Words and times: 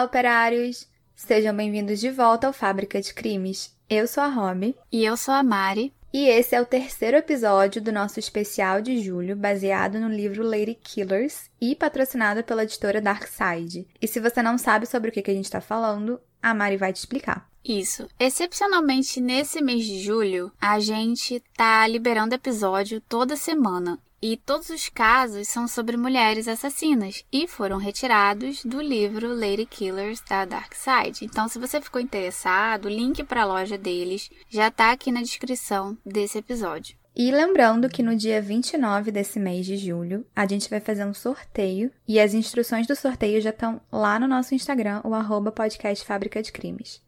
Olá, 0.00 0.06
operários! 0.06 0.88
Sejam 1.14 1.54
bem-vindos 1.54 2.00
de 2.00 2.10
volta 2.10 2.46
ao 2.46 2.54
Fábrica 2.54 3.02
de 3.02 3.12
Crimes. 3.12 3.76
Eu 3.86 4.08
sou 4.08 4.22
a 4.22 4.28
Romy. 4.28 4.74
E 4.90 5.04
eu 5.04 5.14
sou 5.14 5.34
a 5.34 5.42
Mari. 5.42 5.92
E 6.10 6.26
esse 6.26 6.54
é 6.54 6.60
o 6.60 6.64
terceiro 6.64 7.18
episódio 7.18 7.82
do 7.82 7.92
nosso 7.92 8.18
especial 8.18 8.80
de 8.80 8.98
julho, 9.02 9.36
baseado 9.36 10.00
no 10.00 10.08
livro 10.08 10.42
Lady 10.42 10.74
Killers 10.74 11.50
e 11.60 11.76
patrocinado 11.76 12.42
pela 12.42 12.62
editora 12.62 12.98
Darkside. 12.98 13.86
E 14.00 14.08
se 14.08 14.20
você 14.20 14.40
não 14.40 14.56
sabe 14.56 14.86
sobre 14.86 15.10
o 15.10 15.12
que 15.12 15.30
a 15.30 15.34
gente 15.34 15.44
está 15.44 15.60
falando, 15.60 16.18
a 16.42 16.54
Mari 16.54 16.78
vai 16.78 16.94
te 16.94 16.96
explicar. 16.96 17.46
Isso. 17.62 18.08
Excepcionalmente 18.18 19.20
nesse 19.20 19.62
mês 19.62 19.84
de 19.84 20.00
julho, 20.00 20.50
a 20.58 20.80
gente 20.80 21.42
tá 21.54 21.86
liberando 21.86 22.34
episódio 22.34 23.02
toda 23.02 23.36
semana. 23.36 23.98
E 24.22 24.36
todos 24.36 24.68
os 24.68 24.90
casos 24.90 25.48
são 25.48 25.66
sobre 25.66 25.96
mulheres 25.96 26.46
assassinas 26.46 27.24
e 27.32 27.48
foram 27.48 27.78
retirados 27.78 28.62
do 28.62 28.78
livro 28.78 29.34
Lady 29.34 29.64
Killers 29.64 30.20
da 30.28 30.44
Dark 30.44 30.74
Side. 30.74 31.24
Então, 31.24 31.48
se 31.48 31.58
você 31.58 31.80
ficou 31.80 32.02
interessado, 32.02 32.84
o 32.84 32.90
link 32.90 33.24
para 33.24 33.42
a 33.42 33.46
loja 33.46 33.78
deles 33.78 34.28
já 34.50 34.68
está 34.68 34.92
aqui 34.92 35.10
na 35.10 35.22
descrição 35.22 35.96
desse 36.04 36.36
episódio. 36.36 36.98
E 37.16 37.30
lembrando 37.32 37.88
que 37.88 38.02
no 38.02 38.14
dia 38.14 38.42
29 38.42 39.10
desse 39.10 39.40
mês 39.40 39.64
de 39.64 39.78
julho, 39.78 40.26
a 40.36 40.46
gente 40.46 40.68
vai 40.68 40.80
fazer 40.80 41.06
um 41.06 41.14
sorteio 41.14 41.90
e 42.06 42.20
as 42.20 42.34
instruções 42.34 42.86
do 42.86 42.94
sorteio 42.94 43.40
já 43.40 43.50
estão 43.50 43.80
lá 43.90 44.18
no 44.18 44.28
nosso 44.28 44.54
Instagram, 44.54 45.00
o 45.02 45.14
arroba 45.14 45.50
podcast 45.50 46.04
Fábrica 46.04 46.42
de 46.42 46.52
Crimes. 46.52 47.02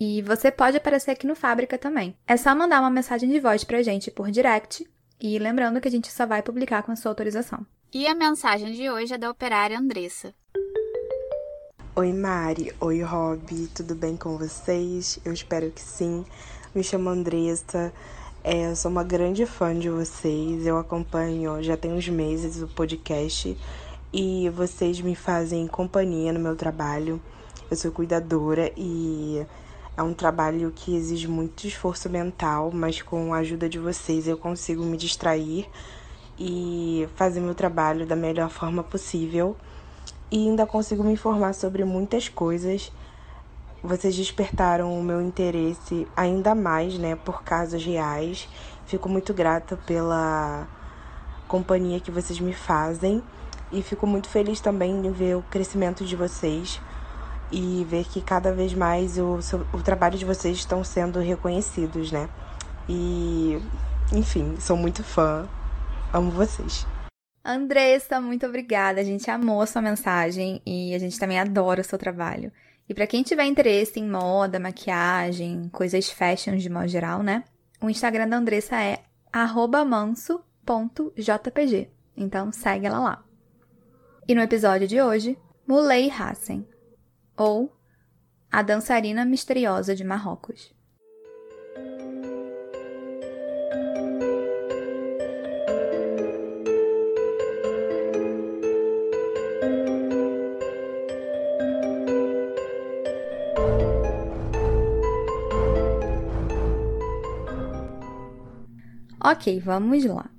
E 0.00 0.22
você 0.22 0.50
pode 0.50 0.78
aparecer 0.78 1.10
aqui 1.10 1.26
no 1.26 1.36
Fábrica 1.36 1.76
também. 1.76 2.16
É 2.26 2.36
só 2.36 2.54
mandar 2.54 2.80
uma 2.80 2.90
mensagem 2.90 3.28
de 3.30 3.40
voz 3.40 3.62
pra 3.62 3.82
gente 3.82 4.10
por 4.10 4.30
direct 4.30 4.86
e 5.20 5.38
lembrando 5.38 5.80
que 5.80 5.88
a 5.88 5.90
gente 5.90 6.12
só 6.12 6.26
vai 6.26 6.42
publicar 6.42 6.82
com 6.82 6.92
a 6.92 6.96
sua 6.96 7.10
autorização. 7.10 7.66
E 7.92 8.06
a 8.06 8.14
mensagem 8.14 8.72
de 8.72 8.90
hoje 8.90 9.14
é 9.14 9.18
da 9.18 9.30
operária 9.30 9.78
Andressa. 9.78 10.34
Oi 11.94 12.12
Mari, 12.12 12.74
oi 12.80 13.00
Rob, 13.00 13.68
tudo 13.74 13.94
bem 13.94 14.16
com 14.16 14.36
vocês? 14.36 15.18
Eu 15.24 15.32
espero 15.32 15.70
que 15.70 15.80
sim. 15.80 16.24
Me 16.74 16.84
chamo 16.84 17.08
Andressa, 17.08 17.92
é, 18.44 18.70
eu 18.70 18.76
sou 18.76 18.90
uma 18.90 19.02
grande 19.02 19.46
fã 19.46 19.76
de 19.76 19.88
vocês. 19.88 20.66
Eu 20.66 20.78
acompanho 20.78 21.62
já 21.62 21.76
tem 21.76 21.92
uns 21.92 22.08
meses 22.08 22.62
o 22.62 22.68
podcast 22.68 23.56
e 24.12 24.48
vocês 24.50 25.00
me 25.00 25.16
fazem 25.16 25.66
companhia 25.66 26.32
no 26.32 26.38
meu 26.38 26.54
trabalho. 26.54 27.20
Eu 27.70 27.76
sou 27.76 27.90
cuidadora 27.90 28.70
e 28.76 29.44
é 29.96 30.02
um 30.02 30.12
trabalho 30.12 30.70
que 30.74 30.94
exige 30.94 31.26
muito 31.26 31.66
esforço 31.66 32.10
mental, 32.10 32.70
mas 32.72 33.00
com 33.00 33.32
a 33.32 33.38
ajuda 33.38 33.66
de 33.68 33.78
vocês 33.78 34.28
eu 34.28 34.36
consigo 34.36 34.84
me 34.84 34.96
distrair 34.96 35.66
e 36.38 37.08
fazer 37.16 37.40
meu 37.40 37.54
trabalho 37.54 38.04
da 38.04 38.14
melhor 38.14 38.50
forma 38.50 38.82
possível. 38.82 39.56
E 40.30 40.48
ainda 40.48 40.66
consigo 40.66 41.02
me 41.02 41.12
informar 41.12 41.54
sobre 41.54 41.82
muitas 41.82 42.28
coisas. 42.28 42.92
Vocês 43.82 44.14
despertaram 44.14 44.98
o 44.98 45.02
meu 45.02 45.22
interesse 45.22 46.06
ainda 46.14 46.54
mais, 46.54 46.98
né, 46.98 47.16
por 47.16 47.42
casos 47.42 47.82
reais. 47.82 48.46
Fico 48.84 49.08
muito 49.08 49.32
grata 49.32 49.78
pela 49.78 50.68
companhia 51.48 52.00
que 52.00 52.10
vocês 52.10 52.38
me 52.38 52.52
fazem 52.52 53.22
e 53.72 53.80
fico 53.80 54.06
muito 54.06 54.28
feliz 54.28 54.60
também 54.60 54.90
em 54.92 55.10
ver 55.10 55.36
o 55.36 55.42
crescimento 55.42 56.04
de 56.04 56.16
vocês 56.16 56.80
e 57.50 57.86
ver 57.88 58.04
que 58.04 58.20
cada 58.20 58.52
vez 58.52 58.74
mais 58.74 59.18
o, 59.18 59.38
o 59.72 59.82
trabalho 59.82 60.18
de 60.18 60.24
vocês 60.24 60.56
estão 60.56 60.82
sendo 60.82 61.18
reconhecidos, 61.20 62.10
né? 62.10 62.28
E, 62.88 63.60
enfim, 64.12 64.56
sou 64.60 64.76
muito 64.76 65.02
fã, 65.02 65.48
amo 66.12 66.30
vocês. 66.30 66.86
Andressa, 67.44 68.20
muito 68.20 68.44
obrigada. 68.44 69.00
A 69.00 69.04
gente 69.04 69.30
amou 69.30 69.60
a 69.60 69.66
sua 69.66 69.80
mensagem 69.80 70.60
e 70.66 70.94
a 70.94 70.98
gente 70.98 71.18
também 71.18 71.38
adora 71.38 71.80
o 71.80 71.84
seu 71.84 71.98
trabalho. 71.98 72.50
E 72.88 72.94
para 72.94 73.06
quem 73.06 73.22
tiver 73.22 73.44
interesse 73.44 74.00
em 74.00 74.08
moda, 74.08 74.58
maquiagem, 74.58 75.68
coisas 75.72 76.10
fashion 76.10 76.56
de 76.56 76.68
modo 76.68 76.88
geral, 76.88 77.22
né? 77.22 77.44
O 77.80 77.88
Instagram 77.90 78.28
da 78.28 78.36
Andressa 78.36 78.80
é 78.80 79.02
manso.jpg. 79.86 80.28
Então 82.16 82.50
segue 82.50 82.86
ela 82.86 82.98
lá. 82.98 83.24
E 84.26 84.34
no 84.34 84.40
episódio 84.40 84.88
de 84.88 85.00
hoje, 85.00 85.38
Muley 85.66 86.10
Hassen, 86.10 86.66
ou 87.36 87.76
A 88.50 88.62
Dançarina 88.62 89.24
Misteriosa 89.24 89.94
de 89.94 90.04
Marrocos. 90.04 90.74
Ok, 109.28 109.58
vamos 109.58 110.04
lá. 110.04 110.30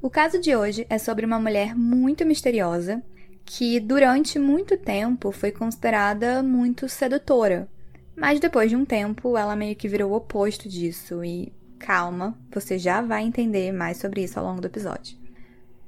O 0.00 0.08
caso 0.08 0.40
de 0.40 0.56
hoje 0.56 0.86
é 0.88 0.96
sobre 0.96 1.26
uma 1.26 1.38
mulher 1.38 1.74
muito 1.76 2.24
misteriosa 2.24 3.02
que 3.44 3.80
durante 3.80 4.38
muito 4.38 4.76
tempo 4.76 5.32
foi 5.32 5.50
considerada 5.50 6.42
muito 6.42 6.88
sedutora. 6.88 7.68
Mas 8.16 8.38
depois 8.38 8.70
de 8.70 8.76
um 8.76 8.84
tempo, 8.84 9.36
ela 9.36 9.56
meio 9.56 9.74
que 9.74 9.88
virou 9.88 10.12
o 10.12 10.16
oposto 10.16 10.68
disso 10.68 11.24
e 11.24 11.52
calma, 11.78 12.38
você 12.52 12.78
já 12.78 13.00
vai 13.00 13.24
entender 13.24 13.72
mais 13.72 13.96
sobre 13.96 14.22
isso 14.22 14.38
ao 14.38 14.44
longo 14.44 14.60
do 14.60 14.66
episódio. 14.66 15.18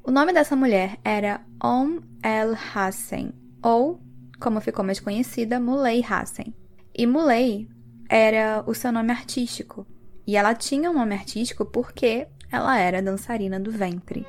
O 0.03 0.11
nome 0.11 0.33
dessa 0.33 0.57
mulher 0.57 0.99
era 1.05 1.43
Om 1.63 2.01
El 2.25 2.57
Hassen, 2.75 3.33
ou, 3.63 4.01
como 4.41 4.61
ficou 4.61 4.85
mais 4.85 4.99
conhecida, 4.99 5.61
Muley 5.61 6.03
Hassen. 6.09 6.53
E 6.97 7.07
Muley 7.07 7.69
era 8.09 8.65
o 8.67 8.75
seu 8.75 8.91
nome 8.91 9.13
artístico. 9.13 9.87
E 10.27 10.37
ela 10.37 10.55
tinha 10.55 10.91
um 10.91 10.95
nome 10.95 11.15
artístico 11.15 11.65
porque 11.65 12.27
ela 12.51 12.79
era 12.79 13.01
dançarina 13.03 13.61
do 13.61 13.71
ventre. 13.71 14.27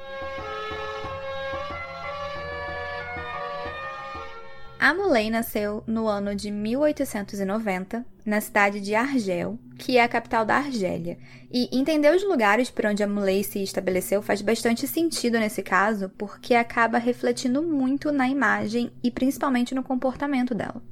A 4.84 4.94
Muley 4.94 5.30
nasceu 5.30 5.82
no 5.88 6.10
ano 6.10 6.36
de 6.36 6.52
1890, 6.52 8.06
na 8.26 8.42
cidade 8.42 8.82
de 8.82 8.94
Argel, 8.94 9.58
que 9.80 9.96
é 9.96 10.04
a 10.04 10.10
capital 10.10 10.46
da 10.46 10.58
Argélia. 10.58 11.18
E 11.50 11.70
entender 11.72 12.14
os 12.14 12.22
lugares 12.22 12.70
por 12.70 12.88
onde 12.88 13.02
a 13.02 13.08
Muley 13.08 13.46
se 13.46 13.64
estabeleceu 13.64 14.22
faz 14.22 14.42
bastante 14.42 14.86
sentido 14.86 15.40
nesse 15.40 15.64
caso, 15.64 16.10
porque 16.18 16.54
acaba 16.54 16.98
refletindo 16.98 17.64
muito 17.64 18.12
na 18.12 18.28
imagem 18.28 18.92
e 19.02 19.10
principalmente 19.10 19.74
no 19.74 19.84
comportamento 19.84 20.54
dela. 20.54 20.84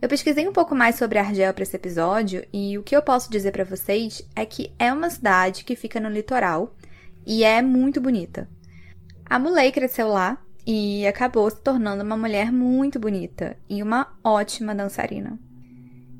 Eu 0.00 0.08
pesquisei 0.08 0.48
um 0.48 0.52
pouco 0.54 0.74
mais 0.74 0.94
sobre 0.94 1.18
Argel 1.18 1.52
para 1.52 1.64
esse 1.64 1.76
episódio 1.76 2.42
e 2.50 2.78
o 2.78 2.82
que 2.82 2.96
eu 2.96 3.02
posso 3.02 3.30
dizer 3.30 3.52
para 3.52 3.62
vocês 3.62 4.26
é 4.34 4.46
que 4.46 4.72
é 4.78 4.90
uma 4.90 5.10
cidade 5.10 5.64
que 5.64 5.76
fica 5.76 6.00
no 6.00 6.08
litoral 6.08 6.74
e 7.26 7.44
é 7.44 7.60
muito 7.60 8.00
bonita. 8.00 8.48
A 9.26 9.38
Muley 9.38 9.70
cresceu 9.70 10.08
lá 10.08 10.42
e 10.66 11.06
acabou 11.06 11.48
se 11.50 11.60
tornando 11.60 12.02
uma 12.02 12.16
mulher 12.16 12.52
muito 12.52 12.98
bonita 12.98 13.56
e 13.68 13.82
uma 13.82 14.16
ótima 14.22 14.74
dançarina. 14.74 15.38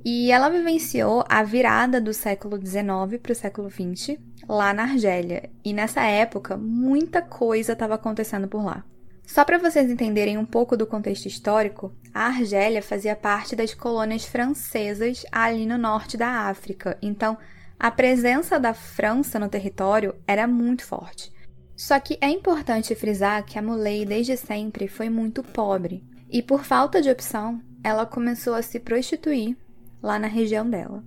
E 0.05 0.33
ela 0.33 0.49
vivenciou 0.49 1.25
a 1.29 1.43
virada 1.45 2.01
do 2.01 2.13
século 2.13 2.57
XIX 2.57 3.21
para 3.23 3.33
o 3.33 3.37
século 3.37 3.71
XX 3.71 4.19
lá 4.49 4.75
na 4.75 4.83
Argélia, 4.83 5.49
e 5.65 5.73
nessa 5.73 6.03
época 6.03 6.57
muita 6.57 7.23
coisa 7.23 7.73
estava 7.73 7.95
acontecendo 7.95 8.49
por 8.49 8.65
lá. 8.65 8.85
Só 9.25 9.45
para 9.45 9.59
vocês 9.59 9.89
entenderem 9.89 10.37
um 10.37 10.45
pouco 10.45 10.77
do 10.77 10.87
contexto 10.87 11.27
histórico, 11.27 11.95
a 12.13 12.27
Argélia 12.27 12.83
fazia 12.83 13.15
parte 13.15 13.55
das 13.55 13.73
colônias 13.73 14.25
francesas 14.25 15.25
ali 15.31 15.65
no 15.65 15.79
norte 15.79 16.17
da 16.17 16.49
África, 16.49 16.99
então 17.01 17.39
a 17.79 17.91
presença 17.91 18.59
da 18.59 18.75
França 18.75 19.39
no 19.39 19.49
território 19.49 20.15
era 20.27 20.47
muito 20.47 20.85
forte. 20.85 21.33
Só 21.77 21.99
que 21.99 22.19
é 22.21 22.29
importante 22.29 22.95
frisar 22.95 23.45
que 23.45 23.59
a 23.59 23.63
Muley 23.63 24.05
desde 24.05 24.37
sempre 24.37 24.89
foi 24.89 25.09
muito 25.09 25.43
pobre 25.43 26.05
e 26.33 26.43
por 26.43 26.65
falta 26.65 27.03
de 27.03 27.11
opção, 27.11 27.61
ela 27.85 28.07
começou 28.07 28.55
a 28.55 28.63
se 28.63 28.81
prostituir 28.81 29.55
lá 30.03 30.19
na 30.19 30.27
região 30.27 30.69
dela. 30.69 31.05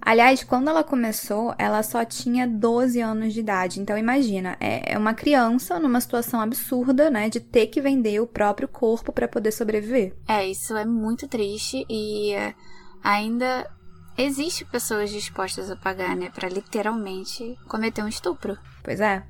Aliás, 0.00 0.42
quando 0.42 0.68
ela 0.68 0.82
começou, 0.82 1.54
ela 1.58 1.82
só 1.82 2.04
tinha 2.04 2.46
12 2.46 3.00
anos 3.00 3.34
de 3.34 3.40
idade. 3.40 3.80
Então 3.80 3.96
imagina, 3.96 4.56
é, 4.58 4.94
é 4.94 4.98
uma 4.98 5.14
criança 5.14 5.78
numa 5.78 6.00
situação 6.00 6.40
absurda, 6.40 7.08
né, 7.08 7.28
de 7.28 7.38
ter 7.38 7.66
que 7.68 7.80
vender 7.80 8.20
o 8.20 8.26
próprio 8.26 8.66
corpo 8.66 9.12
para 9.12 9.28
poder 9.28 9.52
sobreviver. 9.52 10.16
É, 10.26 10.44
isso 10.46 10.76
é 10.76 10.84
muito 10.84 11.28
triste 11.28 11.84
e 11.88 12.32
é, 12.32 12.54
ainda 13.02 13.68
existe 14.16 14.64
pessoas 14.64 15.10
dispostas 15.10 15.70
a 15.70 15.76
pagar, 15.76 16.16
né, 16.16 16.30
para 16.30 16.48
literalmente 16.48 17.56
cometer 17.68 18.02
um 18.02 18.08
estupro. 18.08 18.58
Pois 18.82 19.00
é. 19.00 19.22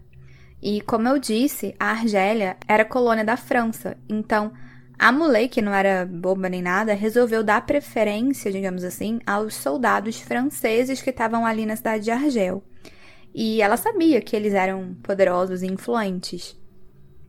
E 0.61 0.81
como 0.81 1.09
eu 1.09 1.19
disse, 1.19 1.75
a 1.79 1.91
Argélia 1.91 2.57
era 2.67 2.85
colônia 2.85 3.25
da 3.25 3.37
França, 3.37 3.97
então 4.09 4.53
a 4.99 5.13
Muley, 5.13 5.49
que 5.49 5.63
não 5.63 5.73
era 5.73 6.05
boba 6.05 6.49
nem 6.49 6.61
nada, 6.61 6.93
resolveu 6.93 7.45
dar 7.45 7.65
preferência, 7.65 8.51
digamos 8.51 8.83
assim, 8.83 9.21
aos 9.25 9.55
soldados 9.55 10.21
franceses 10.21 11.01
que 11.01 11.11
estavam 11.11 11.47
ali 11.47 11.65
na 11.65 11.77
cidade 11.77 12.05
de 12.05 12.11
Argel. 12.11 12.65
E 13.33 13.63
ela 13.63 13.77
sabia 13.77 14.21
que 14.21 14.35
eles 14.35 14.55
eram 14.55 14.97
poderosos 15.01 15.63
e 15.63 15.67
influentes. 15.67 16.59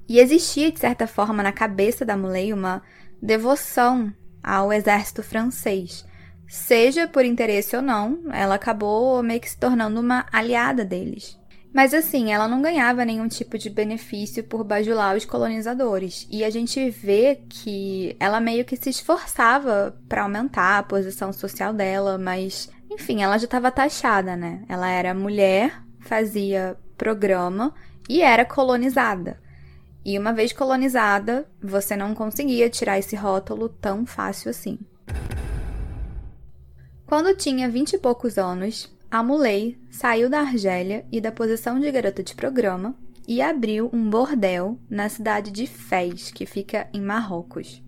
E 0.08 0.18
existia, 0.18 0.72
de 0.72 0.80
certa 0.80 1.06
forma, 1.06 1.44
na 1.44 1.52
cabeça 1.52 2.04
da 2.04 2.18
Muley 2.18 2.52
uma 2.52 2.82
devoção 3.22 4.12
ao 4.42 4.74
exército 4.74 5.22
francês. 5.22 6.04
Seja 6.48 7.08
por 7.08 7.24
interesse 7.24 7.76
ou 7.76 7.84
não, 7.84 8.24
ela 8.32 8.56
acabou 8.56 9.22
meio 9.22 9.40
que 9.40 9.50
se 9.52 9.60
tornando 9.60 10.00
uma 10.00 10.26
aliada 10.32 10.84
deles. 10.84 11.39
Mas 11.74 11.94
assim, 11.94 12.32
ela 12.32 12.48
não 12.48 12.62
ganhava 12.62 13.06
nenhum 13.06 13.28
tipo 13.28 13.58
de 13.58 13.70
benefício 13.70 14.44
por 14.44 14.64
bajular 14.64 15.16
os 15.16 15.26
colonizadores. 15.26 16.28
E 16.32 16.44
a 16.44 16.50
gente 16.50 16.90
vê 16.90 17.42
que 17.48 18.16
ela 18.20 18.40
meio 18.40 18.66
que 18.66 18.76
se 18.76 18.90
esforçava 18.90 19.96
para 20.08 20.24
aumentar 20.24 20.80
a 20.80 20.84
posição 20.84 21.32
social 21.32 21.72
dela, 21.72 22.18
mas 22.18 22.70
enfim, 22.90 23.22
ela 23.22 23.38
já 23.38 23.46
estava 23.46 23.72
taxada, 23.72 24.36
né? 24.36 24.64
Ela 24.68 24.90
era 24.90 25.14
mulher, 25.14 25.82
fazia 26.00 26.76
programa 26.98 27.74
e 28.10 28.22
era 28.22 28.44
colonizada. 28.44 29.40
E 30.04 30.18
uma 30.18 30.34
vez 30.34 30.52
colonizada, 30.52 31.48
você 31.62 31.96
não 31.96 32.16
conseguia 32.16 32.70
tirar 32.70 32.98
esse 32.98 33.16
rótulo 33.16 33.70
tão 33.70 34.06
fácil 34.08 34.50
assim. 34.50 34.80
Quando 37.06 37.36
tinha 37.36 37.70
vinte 37.70 37.94
e 37.94 37.98
poucos 37.98 38.38
anos, 38.38 38.92
a 39.12 39.24
Muley 39.24 39.76
saiu 39.90 40.30
da 40.30 40.42
Argélia 40.42 41.04
e 41.12 41.20
da 41.20 41.32
posição 41.32 41.80
de 41.80 41.92
garota 41.92 42.22
de 42.22 42.36
programa 42.36 42.96
e 43.28 43.42
abriu 43.42 43.90
um 43.92 44.08
bordel 44.08 44.80
na 44.88 45.10
cidade 45.10 45.52
de 45.52 45.66
Fez, 45.66 46.32
que 46.32 46.46
fica 46.46 46.88
em 46.94 47.02
Marrocos. 47.02 47.84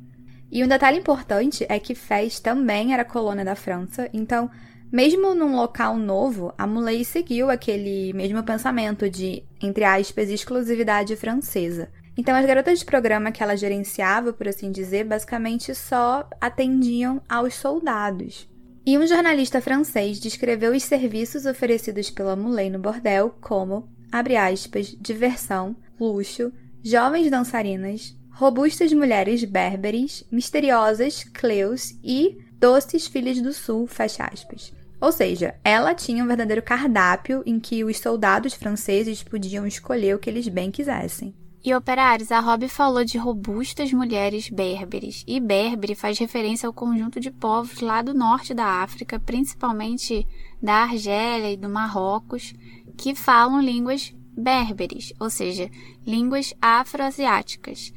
E 0.52 0.64
um 0.64 0.68
detalhe 0.68 0.98
importante 0.98 1.64
é 1.70 1.80
que 1.80 1.94
Fez 1.94 2.40
também 2.40 2.94
era 2.94 3.06
colônia 3.06 3.46
da 3.46 3.56
França, 3.56 4.10
então, 4.12 4.50
mesmo 4.92 5.36
num 5.36 5.56
local 5.56 5.96
novo, 5.96 6.54
a 6.58 6.66
Muley 6.66 7.06
seguiu 7.06 7.52
aquele 7.52 8.12
mesmo 8.14 8.42
pensamento 8.44 9.10
de, 9.10 9.44
entre 9.62 9.84
aspas, 9.84 10.28
exclusividade 10.28 11.16
francesa. 11.16 11.90
Então, 12.18 12.36
as 12.36 12.46
garotas 12.46 12.80
de 12.80 12.86
programa 12.86 13.32
que 13.32 13.42
ela 13.42 13.56
gerenciava, 13.56 14.34
por 14.34 14.48
assim 14.48 14.72
dizer, 14.72 15.06
basicamente 15.06 15.74
só 15.76 16.28
atendiam 16.42 17.22
aos 17.30 17.54
soldados. 17.54 18.51
E 18.84 18.98
um 18.98 19.06
jornalista 19.06 19.62
francês 19.62 20.20
descreveu 20.20 20.72
os 20.72 20.84
serviços 20.84 21.46
oferecidos 21.46 22.10
pela 22.10 22.36
Muley 22.36 22.70
no 22.72 22.80
bordel 22.80 23.36
como, 23.40 23.88
abre 24.12 24.36
aspas, 24.36 24.96
diversão, 25.00 25.76
luxo, 26.00 26.52
jovens 26.84 27.30
dançarinas, 27.30 28.16
robustas 28.32 28.92
mulheres 28.92 29.44
berberes, 29.44 30.24
misteriosas 30.32 31.24
cleus 31.24 31.94
e 32.04 32.40
doces 32.60 33.06
filhas 33.06 33.40
do 33.40 33.54
sul, 33.54 33.86
fecha 33.86 34.24
aspas. 34.24 34.74
Ou 35.00 35.12
seja, 35.12 35.54
ela 35.64 35.94
tinha 35.94 36.24
um 36.24 36.28
verdadeiro 36.28 36.64
cardápio 36.64 37.44
em 37.46 37.60
que 37.60 37.84
os 37.84 38.00
soldados 38.00 38.56
franceses 38.56 39.22
podiam 39.22 39.66
escolher 39.68 40.16
o 40.16 40.20
que 40.20 40.30
eles 40.30 40.48
bem 40.48 40.72
quisessem. 40.72 41.36
E 41.64 41.76
operários, 41.76 42.32
a 42.32 42.40
Rob 42.40 42.68
falou 42.68 43.06
de 43.06 43.20
robustas 43.20 43.94
mulheres 43.94 44.50
berberes. 44.50 45.24
E 45.28 45.40
berbere 45.40 45.94
faz 45.94 46.18
referência 46.18 46.66
ao 46.66 46.74
conjunto 46.74 47.20
de 47.20 47.30
povos 47.30 47.82
lá 47.82 48.02
do 48.02 48.16
norte 48.16 48.54
da 48.54 48.66
África, 48.66 49.20
principalmente 49.20 50.28
da 50.62 50.84
Argélia 50.84 51.52
e 51.52 51.58
do 51.58 51.70
Marrocos, 51.70 52.54
que 52.98 53.14
falam 53.14 53.62
línguas 53.62 54.12
berberes, 54.36 55.14
ou 55.20 55.30
seja, 55.30 55.70
línguas 56.06 56.54
afroasiáticas. 56.60 57.94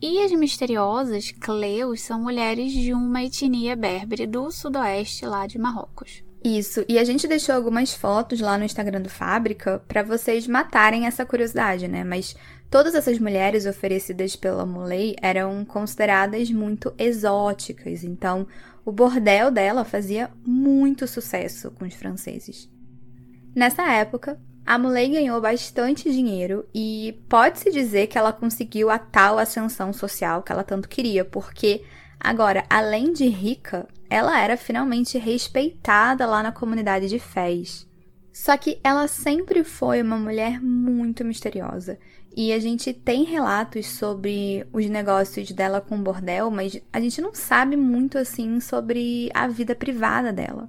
E 0.00 0.22
as 0.22 0.30
misteriosas 0.32 1.32
Cleus 1.32 2.02
são 2.02 2.20
mulheres 2.20 2.70
de 2.70 2.92
uma 2.92 3.24
etnia 3.24 3.74
berbere 3.74 4.26
do 4.26 4.50
sudoeste 4.50 5.24
lá 5.24 5.46
de 5.46 5.58
Marrocos. 5.58 6.22
Isso, 6.44 6.84
e 6.88 6.98
a 6.98 7.02
gente 7.02 7.26
deixou 7.26 7.54
algumas 7.54 7.92
fotos 7.92 8.40
lá 8.40 8.56
no 8.56 8.64
Instagram 8.64 9.00
do 9.00 9.08
Fábrica 9.08 9.82
para 9.88 10.02
vocês 10.02 10.46
matarem 10.46 11.06
essa 11.06 11.26
curiosidade, 11.26 11.88
né? 11.88 12.04
Mas 12.04 12.36
todas 12.70 12.94
essas 12.94 13.18
mulheres 13.18 13.66
oferecidas 13.66 14.36
pela 14.36 14.66
Muley 14.66 15.16
eram 15.20 15.64
consideradas 15.64 16.50
muito 16.50 16.94
exóticas, 16.98 18.04
então 18.04 18.46
o 18.84 18.92
bordel 18.92 19.50
dela 19.50 19.84
fazia 19.84 20.30
muito 20.44 21.06
sucesso 21.06 21.70
com 21.72 21.84
os 21.84 21.94
franceses. 21.94 22.70
Nessa 23.54 23.90
época, 23.90 24.38
a 24.66 24.78
Muley 24.78 25.10
ganhou 25.10 25.40
bastante 25.40 26.10
dinheiro 26.10 26.66
e 26.74 27.18
pode-se 27.28 27.70
dizer 27.70 28.08
que 28.08 28.18
ela 28.18 28.32
conseguiu 28.32 28.90
a 28.90 28.98
tal 28.98 29.38
ascensão 29.38 29.92
social 29.92 30.42
que 30.42 30.52
ela 30.52 30.64
tanto 30.64 30.88
queria, 30.88 31.24
porque 31.24 31.84
agora, 32.18 32.64
além 32.68 33.12
de 33.12 33.26
rica, 33.28 33.88
ela 34.10 34.40
era 34.40 34.56
finalmente 34.56 35.18
respeitada 35.18 36.26
lá 36.26 36.42
na 36.42 36.52
comunidade 36.52 37.08
de 37.08 37.18
Fez. 37.18 37.86
Só 38.32 38.56
que 38.56 38.78
ela 38.84 39.08
sempre 39.08 39.64
foi 39.64 40.02
uma 40.02 40.18
mulher 40.18 40.60
muito 40.60 41.24
misteriosa. 41.24 41.98
E 42.36 42.52
a 42.52 42.58
gente 42.58 42.92
tem 42.92 43.24
relatos 43.24 43.86
sobre 43.86 44.66
os 44.70 44.84
negócios 44.90 45.50
dela 45.52 45.80
com 45.80 45.96
o 45.96 46.02
bordel, 46.02 46.50
mas 46.50 46.78
a 46.92 47.00
gente 47.00 47.18
não 47.22 47.34
sabe 47.34 47.78
muito 47.78 48.18
assim 48.18 48.60
sobre 48.60 49.30
a 49.32 49.48
vida 49.48 49.74
privada 49.74 50.34
dela. 50.34 50.68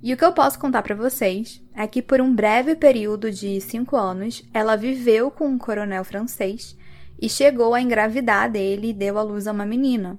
E 0.00 0.14
o 0.14 0.16
que 0.16 0.24
eu 0.24 0.32
posso 0.32 0.60
contar 0.60 0.80
para 0.82 0.94
vocês 0.94 1.60
é 1.74 1.88
que 1.88 2.00
por 2.00 2.20
um 2.20 2.32
breve 2.32 2.76
período 2.76 3.32
de 3.32 3.60
cinco 3.60 3.96
anos, 3.96 4.44
ela 4.54 4.76
viveu 4.76 5.28
com 5.28 5.48
um 5.48 5.58
coronel 5.58 6.04
francês 6.04 6.76
e 7.20 7.28
chegou 7.28 7.74
a 7.74 7.80
engravidar 7.80 8.48
dele 8.48 8.90
e 8.90 8.94
deu 8.94 9.18
à 9.18 9.22
luz 9.22 9.48
a 9.48 9.52
uma 9.52 9.66
menina. 9.66 10.16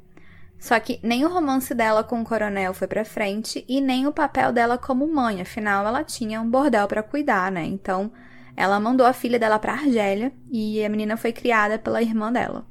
Só 0.59 0.77
que 0.81 0.99
nem 1.01 1.23
o 1.23 1.29
romance 1.29 1.73
dela 1.73 2.03
com 2.03 2.21
o 2.21 2.25
coronel 2.25 2.73
foi 2.73 2.87
para 2.87 3.05
frente 3.05 3.63
e 3.69 3.79
nem 3.79 4.05
o 4.05 4.13
papel 4.13 4.51
dela 4.51 4.77
como 4.77 5.07
mãe, 5.07 5.41
afinal 5.41 5.85
ela 5.87 6.03
tinha 6.03 6.41
um 6.41 6.49
bordel 6.49 6.87
para 6.87 7.03
cuidar, 7.03 7.51
né? 7.51 7.65
Então, 7.65 8.11
ela 8.55 8.79
mandou 8.79 9.05
a 9.05 9.13
filha 9.13 9.39
dela 9.39 9.59
para 9.59 9.73
Argélia 9.73 10.31
e 10.51 10.83
a 10.83 10.89
menina 10.89 11.17
foi 11.17 11.31
criada 11.31 11.79
pela 11.79 12.01
irmã 12.01 12.31
dela. 12.31 12.65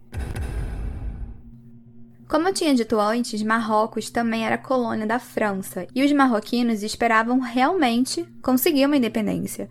Como 2.29 2.49
eu 2.49 2.55
tinha 2.55 2.75
dito 2.75 2.99
antes, 2.99 3.43
Marrocos 3.43 4.08
também 4.08 4.46
era 4.46 4.56
colônia 4.56 5.06
da 5.06 5.19
França 5.19 5.87
e 5.94 6.02
os 6.02 6.11
marroquinos 6.12 6.82
esperavam 6.82 7.40
realmente 7.40 8.25
conseguir 8.40 8.87
uma 8.87 8.96
independência. 8.96 9.69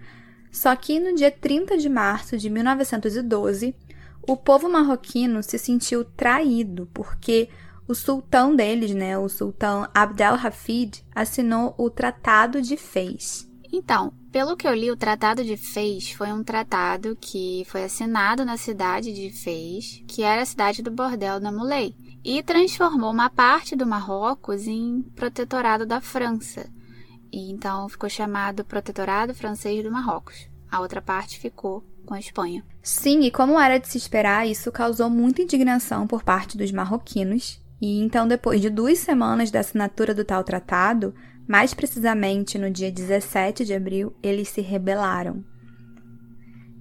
Só 0.52 0.76
que 0.76 1.00
no 1.00 1.16
dia 1.16 1.32
30 1.32 1.78
de 1.78 1.90
março 1.90 2.38
de 2.38 2.52
1912, 2.52 3.74
o 4.28 4.38
povo 4.38 4.70
marroquino 4.70 5.42
se 5.42 5.58
sentiu 5.58 6.06
traído 6.06 6.88
porque 6.94 7.50
o 7.88 7.96
sultão 7.96 8.56
deles, 8.56 8.94
né, 8.94 9.18
o 9.18 9.28
sultão 9.28 9.88
Abdel 9.94 10.36
Hafid, 10.36 11.04
assinou 11.16 11.74
o 11.78 11.90
Tratado 11.90 12.62
de 12.62 12.78
Fez. 12.78 13.51
Então, 13.72 14.12
pelo 14.32 14.58
que 14.58 14.68
eu 14.68 14.74
li, 14.74 14.92
o 14.92 14.98
Tratado 14.98 15.44
de 15.44 15.56
Fez 15.56 16.12
foi 16.12 16.32
um 16.32 16.44
tratado 16.44 17.18
que 17.20 17.64
foi 17.68 17.86
assinado 17.86 18.44
na 18.44 18.58
cidade 18.58 19.14
de 19.14 19.30
Fez, 19.30 20.04
que 20.08 20.24
era 20.24 20.42
a 20.42 20.46
cidade 20.46 20.82
do 20.82 20.92
bordel 20.92 21.40
da 21.40 21.52
Muley, 21.52 21.96
e 22.24 22.44
transformou 22.44 23.12
uma 23.12 23.30
parte 23.30 23.76
do 23.76 23.86
Marrocos 23.86 24.68
em 24.68 25.02
protetorado 25.16 25.86
da 25.86 26.02
França. 26.02 26.70
E 27.32 27.50
então 27.50 27.88
ficou 27.88 28.10
chamado 28.10 28.66
Protetorado 28.66 29.34
Francês 29.34 29.84
do 29.84 29.92
Marrocos. 29.92 30.50
A 30.70 30.82
outra 30.82 31.02
parte 31.02 31.40
ficou 31.40 31.84
com 32.06 32.14
a 32.14 32.20
Espanha. 32.20 32.64
Sim, 32.84 33.22
e 33.22 33.32
como 33.32 33.60
era 33.60 33.80
de 33.80 33.88
se 33.88 33.98
esperar, 33.98 34.48
isso 34.48 34.72
causou 34.72 35.10
muita 35.10 35.42
indignação 35.42 36.06
por 36.06 36.24
parte 36.24 36.58
dos 36.58 36.72
marroquinos, 36.72 37.62
e 37.82 38.00
então, 38.00 38.28
depois 38.28 38.62
de 38.62 38.70
duas 38.70 39.00
semanas 39.00 39.50
da 39.50 39.60
assinatura 39.60 40.14
do 40.14 40.24
tal 40.24 40.44
tratado, 40.44 41.16
mais 41.48 41.74
precisamente 41.74 42.58
no 42.58 42.70
dia 42.70 42.92
17 42.92 43.66
de 43.66 43.74
abril, 43.74 44.16
eles 44.22 44.50
se 44.50 44.62
rebelaram. 44.62 45.44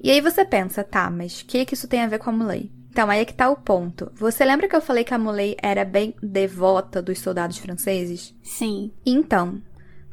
E 0.03 0.11
aí 0.11 0.21
você 0.21 0.45
pensa, 0.45 0.83
tá, 0.83 1.11
mas 1.11 1.41
o 1.41 1.47
que, 1.47 1.65
que 1.65 1.75
isso 1.75 1.89
tem 1.89 2.03
a 2.03 2.09
ver 2.09 2.19
com 2.19 2.31
a 2.31 2.33
Muley? 2.33 2.73
Então, 2.91 3.09
aí 3.09 3.21
é 3.21 3.25
que 3.25 3.35
tá 3.35 3.49
o 3.49 3.57
ponto. 3.57 4.11
Você 4.17 4.45
lembra 4.45 4.69
que 4.69 4.75
eu 4.75 4.81
falei 4.81 5.05
que 5.05 5.15
a 5.15 5.19
Muley 5.19 5.57
era 5.63 5.85
bem 5.85 6.15
devota 6.23 7.01
dos 7.01 7.21
soldados 7.21 7.59
franceses? 7.59 8.35
Sim. 8.43 8.91
Então, 9.07 9.63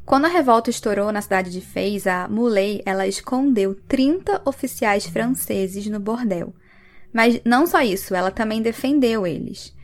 quando 0.06 0.26
a 0.26 0.30
revolta 0.30 0.70
estourou 0.70 1.12
na 1.12 1.22
cidade 1.22 1.52
de 1.52 1.60
Fez, 1.60 2.06
a 2.06 2.28
Muley, 2.28 2.82
ela 2.86 3.08
escondeu 3.08 3.76
30 3.88 4.42
oficiais 4.46 5.06
franceses 5.06 5.88
no 5.88 6.00
bordel. 6.00 6.54
Mas 7.12 7.42
não 7.44 7.66
só 7.66 7.82
isso, 7.82 8.14
ela 8.14 8.30
também 8.30 8.62
defendeu 8.62 9.26
eles. 9.26 9.76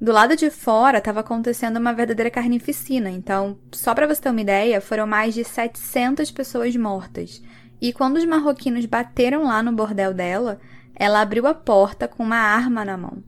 Do 0.00 0.12
lado 0.12 0.36
de 0.36 0.50
fora 0.50 0.98
estava 0.98 1.20
acontecendo 1.20 1.78
uma 1.78 1.94
verdadeira 1.94 2.30
carnificina, 2.30 3.10
então, 3.10 3.58
só 3.72 3.94
para 3.94 4.06
você 4.06 4.20
ter 4.20 4.30
uma 4.30 4.40
ideia, 4.40 4.80
foram 4.80 5.06
mais 5.06 5.34
de 5.34 5.42
700 5.42 6.30
pessoas 6.30 6.76
mortas. 6.76 7.42
E 7.80 7.92
quando 7.92 8.16
os 8.16 8.24
marroquinos 8.24 8.84
bateram 8.84 9.44
lá 9.44 9.62
no 9.62 9.72
bordel 9.72 10.12
dela, 10.12 10.60
ela 10.94 11.20
abriu 11.20 11.46
a 11.46 11.54
porta 11.54 12.06
com 12.06 12.22
uma 12.22 12.36
arma 12.36 12.84
na 12.84 12.96
mão. 12.96 13.22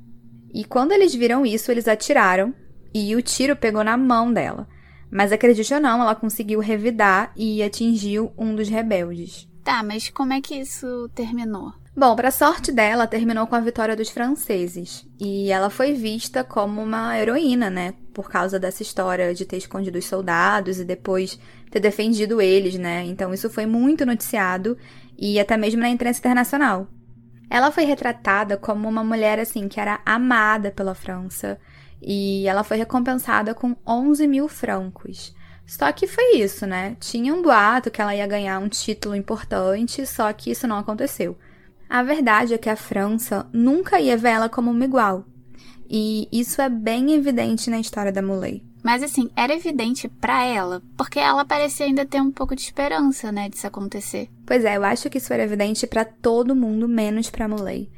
E 0.53 0.65
quando 0.65 0.93
eles 0.93 1.15
viram 1.15 1.45
isso, 1.45 1.71
eles 1.71 1.89
atiraram 1.89 2.55
e 2.95 3.15
o 3.17 3.23
tiro 3.23 3.57
pegou 3.57 3.83
na 3.83 3.97
mão 3.97 4.33
dela. 4.33 4.69
Mas 5.11 5.33
acredite 5.33 5.73
ou 5.73 5.81
não, 5.81 6.03
ela 6.03 6.15
conseguiu 6.15 6.61
revidar 6.61 7.33
e 7.35 7.63
atingiu 7.63 8.33
um 8.37 8.55
dos 8.55 8.69
rebeldes. 8.69 9.49
Tá, 9.65 9.83
mas 9.83 10.09
como 10.11 10.33
é 10.33 10.41
que 10.41 10.55
isso 10.55 11.09
terminou? 11.15 11.73
Bom, 11.99 12.15
para 12.15 12.31
sorte 12.31 12.71
dela, 12.71 13.09
terminou 13.09 13.45
com 13.49 13.57
a 13.57 13.61
vitória 13.61 13.97
dos 13.97 14.09
franceses. 14.09 15.05
E 15.19 15.51
ela 15.51 15.69
foi 15.69 15.95
vista 15.95 16.45
como 16.45 16.81
uma 16.81 17.19
heroína, 17.19 17.69
né? 17.69 17.95
Por 18.15 18.31
causa 18.31 18.57
dessa 18.57 18.85
história 18.85 19.35
de 19.35 19.45
ter 19.45 19.57
escondido 19.57 19.99
os 19.99 20.05
soldados 20.05 20.79
e 20.79 20.85
depois 20.85 21.41
ter 21.73 21.81
defendido 21.81 22.41
eles, 22.41 22.77
né? 22.77 23.03
Então 23.05 23.35
isso 23.35 23.51
foi 23.51 23.67
muito 23.67 24.07
noticiado 24.07 24.79
e 25.19 25.41
até 25.41 25.57
mesmo 25.57 25.81
na 25.81 25.89
imprensa 25.89 26.21
internacional. 26.21 26.87
Ela 27.51 27.73
foi 27.73 27.83
retratada 27.83 28.57
como 28.57 28.89
uma 28.89 29.03
mulher 29.03 29.41
assim 29.41 29.67
que 29.67 29.81
era 29.81 30.01
amada 30.07 30.71
pela 30.71 30.95
França 30.95 31.59
e 32.01 32.47
ela 32.47 32.63
foi 32.63 32.77
recompensada 32.77 33.57
com 33.57 33.75
11 33.85 34.25
mil 34.29 34.47
francos. 34.47 35.35
Só 35.67 35.91
que 35.91 36.07
foi 36.07 36.37
isso, 36.37 36.65
né? 36.65 36.97
Tinha 37.01 37.35
um 37.35 37.43
boato 37.43 37.91
que 37.91 38.01
ela 38.01 38.15
ia 38.15 38.27
ganhar 38.29 38.61
um 38.61 38.69
título 38.69 39.17
importante, 39.17 40.07
só 40.07 40.33
que 40.33 40.53
isso 40.53 40.69
não 40.69 40.79
aconteceu. 40.79 41.37
A 41.89 42.03
verdade 42.03 42.55
é 42.55 42.59
que 42.59 42.69
a 42.69 42.77
França 42.77 43.47
nunca 43.53 43.99
ia 43.99 44.17
ver 44.17 44.31
ela 44.31 44.49
como 44.49 44.71
uma 44.71 44.85
igual. 44.85 45.25
E 45.89 46.29
isso 46.31 46.61
é 46.61 46.69
bem 46.69 47.13
evidente 47.13 47.71
na 47.71 47.81
história 47.81 48.13
da 48.13 48.21
Muley. 48.21 48.63
Mas 48.83 49.03
assim, 49.03 49.31
era 49.35 49.55
evidente 49.55 50.09
para 50.09 50.45
ela, 50.45 50.83
porque 50.97 51.19
ela 51.19 51.45
parecia 51.45 51.87
ainda 51.87 52.07
ter 52.07 52.21
um 52.21 52.31
pouco 52.31 52.55
de 52.55 52.63
esperança, 52.63 53.33
né, 53.33 53.49
disso 53.49 53.67
acontecer. 53.67 54.29
Pois 54.47 54.65
é, 54.65 54.77
eu 54.77 54.85
acho 54.85 55.11
que 55.11 55.19
isso 55.19 55.33
era 55.33 55.43
evidente 55.43 55.87
para 55.87 56.05
todo 56.05 56.55
mundo, 56.55 56.87
menos 56.87 57.31
para 57.31 57.49
Muley. 57.49 57.91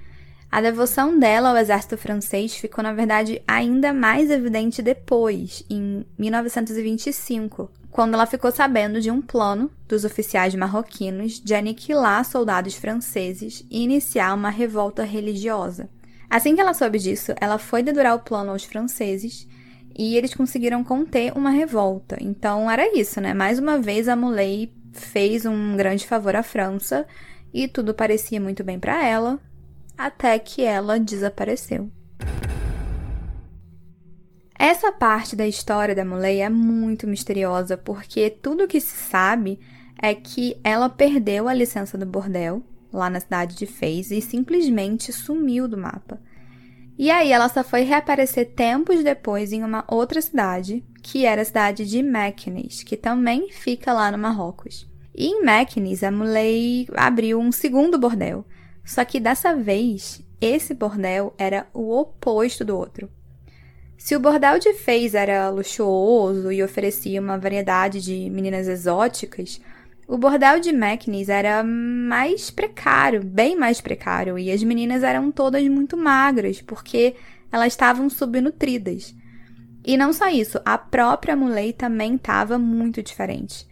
A 0.50 0.60
devoção 0.60 1.18
dela 1.18 1.50
ao 1.50 1.56
exército 1.56 1.96
francês 1.96 2.56
ficou, 2.56 2.82
na 2.82 2.92
verdade, 2.92 3.42
ainda 3.46 3.92
mais 3.92 4.30
evidente 4.30 4.82
depois, 4.82 5.64
em 5.70 6.04
1925, 6.18 7.70
quando 7.90 8.14
ela 8.14 8.26
ficou 8.26 8.50
sabendo 8.52 9.00
de 9.00 9.10
um 9.10 9.20
plano 9.20 9.70
dos 9.88 10.04
oficiais 10.04 10.54
marroquinos 10.54 11.40
de 11.40 11.54
aniquilar 11.54 12.24
soldados 12.24 12.76
franceses 12.76 13.64
e 13.70 13.82
iniciar 13.82 14.34
uma 14.34 14.50
revolta 14.50 15.02
religiosa. 15.02 15.90
Assim 16.28 16.54
que 16.54 16.60
ela 16.60 16.74
soube 16.74 16.98
disso, 16.98 17.34
ela 17.40 17.58
foi 17.58 17.82
dedurar 17.82 18.14
o 18.14 18.20
plano 18.20 18.52
aos 18.52 18.64
franceses 18.64 19.48
e 19.98 20.16
eles 20.16 20.32
conseguiram 20.32 20.84
conter 20.84 21.36
uma 21.36 21.50
revolta. 21.50 22.16
Então 22.20 22.70
era 22.70 22.96
isso, 22.96 23.20
né? 23.20 23.34
Mais 23.34 23.58
uma 23.58 23.78
vez 23.78 24.08
a 24.08 24.14
Muley 24.14 24.72
fez 24.92 25.44
um 25.44 25.76
grande 25.76 26.06
favor 26.06 26.36
à 26.36 26.42
França 26.42 27.06
e 27.52 27.66
tudo 27.66 27.92
parecia 27.92 28.40
muito 28.40 28.62
bem 28.62 28.78
para 28.78 29.04
ela, 29.04 29.40
até 29.98 30.38
que 30.38 30.62
ela 30.62 31.00
desapareceu. 31.00 31.90
Essa 34.60 34.92
parte 34.92 35.34
da 35.34 35.48
história 35.48 35.94
da 35.94 36.04
Muley 36.04 36.42
é 36.42 36.50
muito 36.50 37.06
misteriosa, 37.06 37.78
porque 37.78 38.28
tudo 38.28 38.68
que 38.68 38.78
se 38.78 38.94
sabe 38.94 39.58
é 39.96 40.14
que 40.14 40.54
ela 40.62 40.90
perdeu 40.90 41.48
a 41.48 41.54
licença 41.54 41.96
do 41.96 42.04
bordel 42.04 42.62
lá 42.92 43.08
na 43.08 43.20
cidade 43.20 43.56
de 43.56 43.64
Fez 43.64 44.10
e 44.10 44.20
simplesmente 44.20 45.14
sumiu 45.14 45.66
do 45.66 45.78
mapa. 45.78 46.20
E 46.98 47.10
aí 47.10 47.32
ela 47.32 47.48
só 47.48 47.64
foi 47.64 47.84
reaparecer 47.84 48.50
tempos 48.50 49.02
depois 49.02 49.50
em 49.50 49.64
uma 49.64 49.82
outra 49.88 50.20
cidade, 50.20 50.84
que 51.02 51.24
era 51.24 51.40
a 51.40 51.46
cidade 51.46 51.86
de 51.86 52.02
Meknes, 52.02 52.82
que 52.82 52.98
também 52.98 53.50
fica 53.50 53.94
lá 53.94 54.12
no 54.12 54.18
Marrocos. 54.18 54.86
E 55.14 55.28
em 55.28 55.42
Meknes, 55.42 56.04
a 56.04 56.10
Muley 56.10 56.86
abriu 56.94 57.40
um 57.40 57.50
segundo 57.50 57.98
bordel, 57.98 58.44
só 58.84 59.06
que 59.06 59.20
dessa 59.20 59.56
vez, 59.56 60.20
esse 60.38 60.74
bordel 60.74 61.32
era 61.38 61.66
o 61.72 61.98
oposto 61.98 62.62
do 62.62 62.76
outro. 62.76 63.08
Se 64.00 64.16
o 64.16 64.18
bordel 64.18 64.58
de 64.58 64.72
Fez 64.72 65.14
era 65.14 65.50
luxuoso 65.50 66.50
e 66.50 66.62
oferecia 66.62 67.20
uma 67.20 67.36
variedade 67.36 68.00
de 68.00 68.30
meninas 68.30 68.66
exóticas, 68.66 69.60
o 70.08 70.16
bordel 70.16 70.58
de 70.58 70.72
Meknes 70.72 71.28
era 71.28 71.62
mais 71.62 72.50
precário, 72.50 73.22
bem 73.22 73.54
mais 73.54 73.78
precário, 73.78 74.38
e 74.38 74.50
as 74.50 74.62
meninas 74.62 75.02
eram 75.02 75.30
todas 75.30 75.62
muito 75.68 75.98
magras, 75.98 76.62
porque 76.62 77.14
elas 77.52 77.74
estavam 77.74 78.08
subnutridas. 78.08 79.14
E 79.84 79.98
não 79.98 80.14
só 80.14 80.28
isso, 80.28 80.58
a 80.64 80.78
própria 80.78 81.36
Muley 81.36 81.74
também 81.74 82.14
estava 82.14 82.58
muito 82.58 83.02
diferente. 83.02 83.68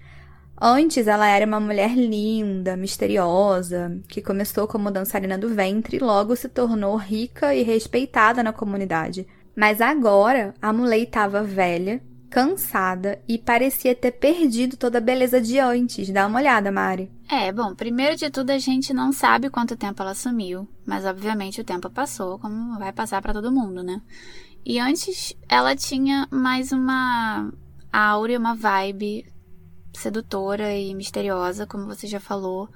Antes 0.60 1.06
ela 1.06 1.26
era 1.26 1.46
uma 1.46 1.58
mulher 1.58 1.96
linda, 1.96 2.76
misteriosa, 2.76 3.98
que 4.06 4.20
começou 4.20 4.68
como 4.68 4.90
dançarina 4.90 5.38
do 5.38 5.48
ventre 5.48 5.96
e 5.96 6.00
logo 6.00 6.36
se 6.36 6.50
tornou 6.50 6.96
rica 6.96 7.54
e 7.54 7.62
respeitada 7.62 8.42
na 8.42 8.52
comunidade. 8.52 9.26
Mas 9.58 9.80
agora 9.80 10.54
a 10.62 10.72
Muley 10.72 11.02
estava 11.02 11.42
velha, 11.42 12.00
cansada 12.30 13.20
e 13.26 13.36
parecia 13.36 13.92
ter 13.92 14.12
perdido 14.12 14.76
toda 14.76 14.98
a 14.98 15.00
beleza 15.00 15.40
de 15.40 15.58
antes. 15.58 16.08
Dá 16.10 16.28
uma 16.28 16.38
olhada, 16.38 16.70
Mari. 16.70 17.10
É, 17.28 17.50
bom, 17.50 17.74
primeiro 17.74 18.14
de 18.14 18.30
tudo 18.30 18.50
a 18.50 18.58
gente 18.58 18.94
não 18.94 19.10
sabe 19.12 19.50
quanto 19.50 19.76
tempo 19.76 20.00
ela 20.00 20.14
sumiu, 20.14 20.68
mas 20.86 21.04
obviamente 21.04 21.60
o 21.60 21.64
tempo 21.64 21.90
passou, 21.90 22.38
como 22.38 22.78
vai 22.78 22.92
passar 22.92 23.20
para 23.20 23.32
todo 23.32 23.50
mundo, 23.50 23.82
né? 23.82 24.00
E 24.64 24.78
antes 24.78 25.34
ela 25.48 25.74
tinha 25.74 26.28
mais 26.30 26.70
uma 26.70 27.52
áurea, 27.92 28.38
uma 28.38 28.54
vibe 28.54 29.26
sedutora 29.92 30.72
e 30.72 30.94
misteriosa, 30.94 31.66
como 31.66 31.86
você 31.86 32.06
já 32.06 32.20
falou. 32.20 32.68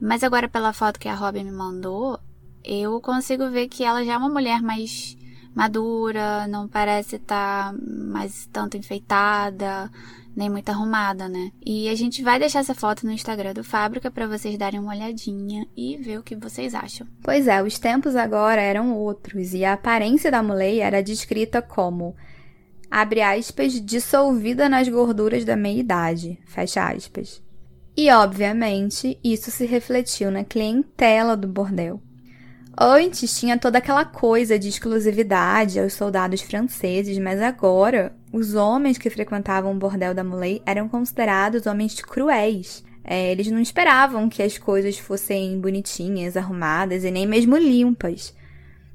Mas 0.00 0.24
agora, 0.24 0.48
pela 0.48 0.72
foto 0.72 0.98
que 0.98 1.08
a 1.08 1.14
Robin 1.14 1.44
me 1.44 1.52
mandou, 1.52 2.18
eu 2.64 3.00
consigo 3.00 3.48
ver 3.48 3.68
que 3.68 3.84
ela 3.84 4.04
já 4.04 4.14
é 4.14 4.18
uma 4.18 4.28
mulher 4.28 4.60
mais 4.60 5.16
madura, 5.56 6.46
não 6.46 6.68
parece 6.68 7.16
estar 7.16 7.72
tá 7.72 7.78
mais 7.82 8.46
tanto 8.52 8.76
enfeitada, 8.76 9.90
nem 10.36 10.50
muito 10.50 10.68
arrumada, 10.68 11.30
né? 11.30 11.50
E 11.64 11.88
a 11.88 11.94
gente 11.94 12.22
vai 12.22 12.38
deixar 12.38 12.58
essa 12.58 12.74
foto 12.74 13.06
no 13.06 13.12
Instagram 13.12 13.54
do 13.54 13.64
Fábrica 13.64 14.10
para 14.10 14.26
vocês 14.26 14.58
darem 14.58 14.78
uma 14.78 14.94
olhadinha 14.94 15.66
e 15.74 15.96
ver 15.96 16.18
o 16.18 16.22
que 16.22 16.36
vocês 16.36 16.74
acham. 16.74 17.06
Pois 17.22 17.48
é, 17.48 17.62
os 17.62 17.78
tempos 17.78 18.14
agora 18.14 18.60
eram 18.60 18.94
outros 18.94 19.54
e 19.54 19.64
a 19.64 19.72
aparência 19.72 20.30
da 20.30 20.42
mulher 20.42 20.76
era 20.76 21.02
descrita 21.02 21.62
como 21.62 22.14
abre 22.90 23.22
aspas, 23.22 23.80
dissolvida 23.80 24.68
nas 24.68 24.88
gorduras 24.88 25.42
da 25.42 25.56
meia-idade, 25.56 26.38
fecha 26.46 26.86
aspas. 26.86 27.42
E, 27.96 28.10
obviamente, 28.10 29.18
isso 29.24 29.50
se 29.50 29.64
refletiu 29.64 30.30
na 30.30 30.44
clientela 30.44 31.34
do 31.34 31.48
bordel. 31.48 32.00
Antes 32.78 33.38
tinha 33.38 33.56
toda 33.56 33.78
aquela 33.78 34.04
coisa 34.04 34.58
de 34.58 34.68
exclusividade 34.68 35.80
aos 35.80 35.94
soldados 35.94 36.42
franceses, 36.42 37.18
mas 37.18 37.40
agora 37.40 38.14
os 38.30 38.54
homens 38.54 38.98
que 38.98 39.08
frequentavam 39.08 39.72
o 39.72 39.78
bordel 39.78 40.12
da 40.12 40.22
Muley 40.22 40.60
eram 40.66 40.86
considerados 40.86 41.64
homens 41.64 41.98
cruéis. 42.02 42.84
É, 43.02 43.32
eles 43.32 43.46
não 43.50 43.60
esperavam 43.60 44.28
que 44.28 44.42
as 44.42 44.58
coisas 44.58 44.98
fossem 44.98 45.58
bonitinhas, 45.58 46.36
arrumadas 46.36 47.02
e 47.02 47.10
nem 47.10 47.26
mesmo 47.26 47.56
limpas. 47.56 48.34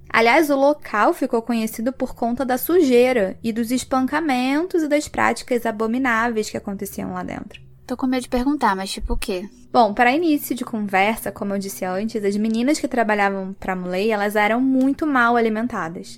Aliás, 0.07 0.51
o 0.51 0.55
local 0.55 1.11
ficou 1.11 1.41
conhecido 1.41 1.91
por 1.91 2.13
conta 2.13 2.45
da 2.45 2.59
sujeira 2.59 3.39
e 3.41 3.51
dos 3.51 3.71
espancamentos 3.71 4.83
e 4.83 4.88
das 4.88 5.07
práticas 5.07 5.65
abomináveis 5.65 6.51
que 6.51 6.57
aconteciam 6.57 7.13
lá 7.13 7.23
dentro. 7.23 7.71
Tô 7.91 7.98
com 7.98 8.07
medo 8.07 8.21
de 8.21 8.29
perguntar, 8.29 8.74
mas 8.74 8.89
tipo 8.89 9.15
o 9.15 9.17
quê? 9.17 9.50
Bom, 9.69 9.93
para 9.93 10.15
início 10.15 10.55
de 10.55 10.63
conversa, 10.63 11.29
como 11.29 11.53
eu 11.53 11.60
disse 11.60 11.83
antes, 11.83 12.24
as 12.24 12.38
meninas 12.38 12.79
que 12.79 12.88
trabalhavam 12.88 13.53
para 13.60 13.75
Muley, 13.75 14.12
elas 14.12 14.38
eram 14.38 14.62
muito 14.62 15.05
mal 15.05 15.36
alimentadas. 15.36 16.17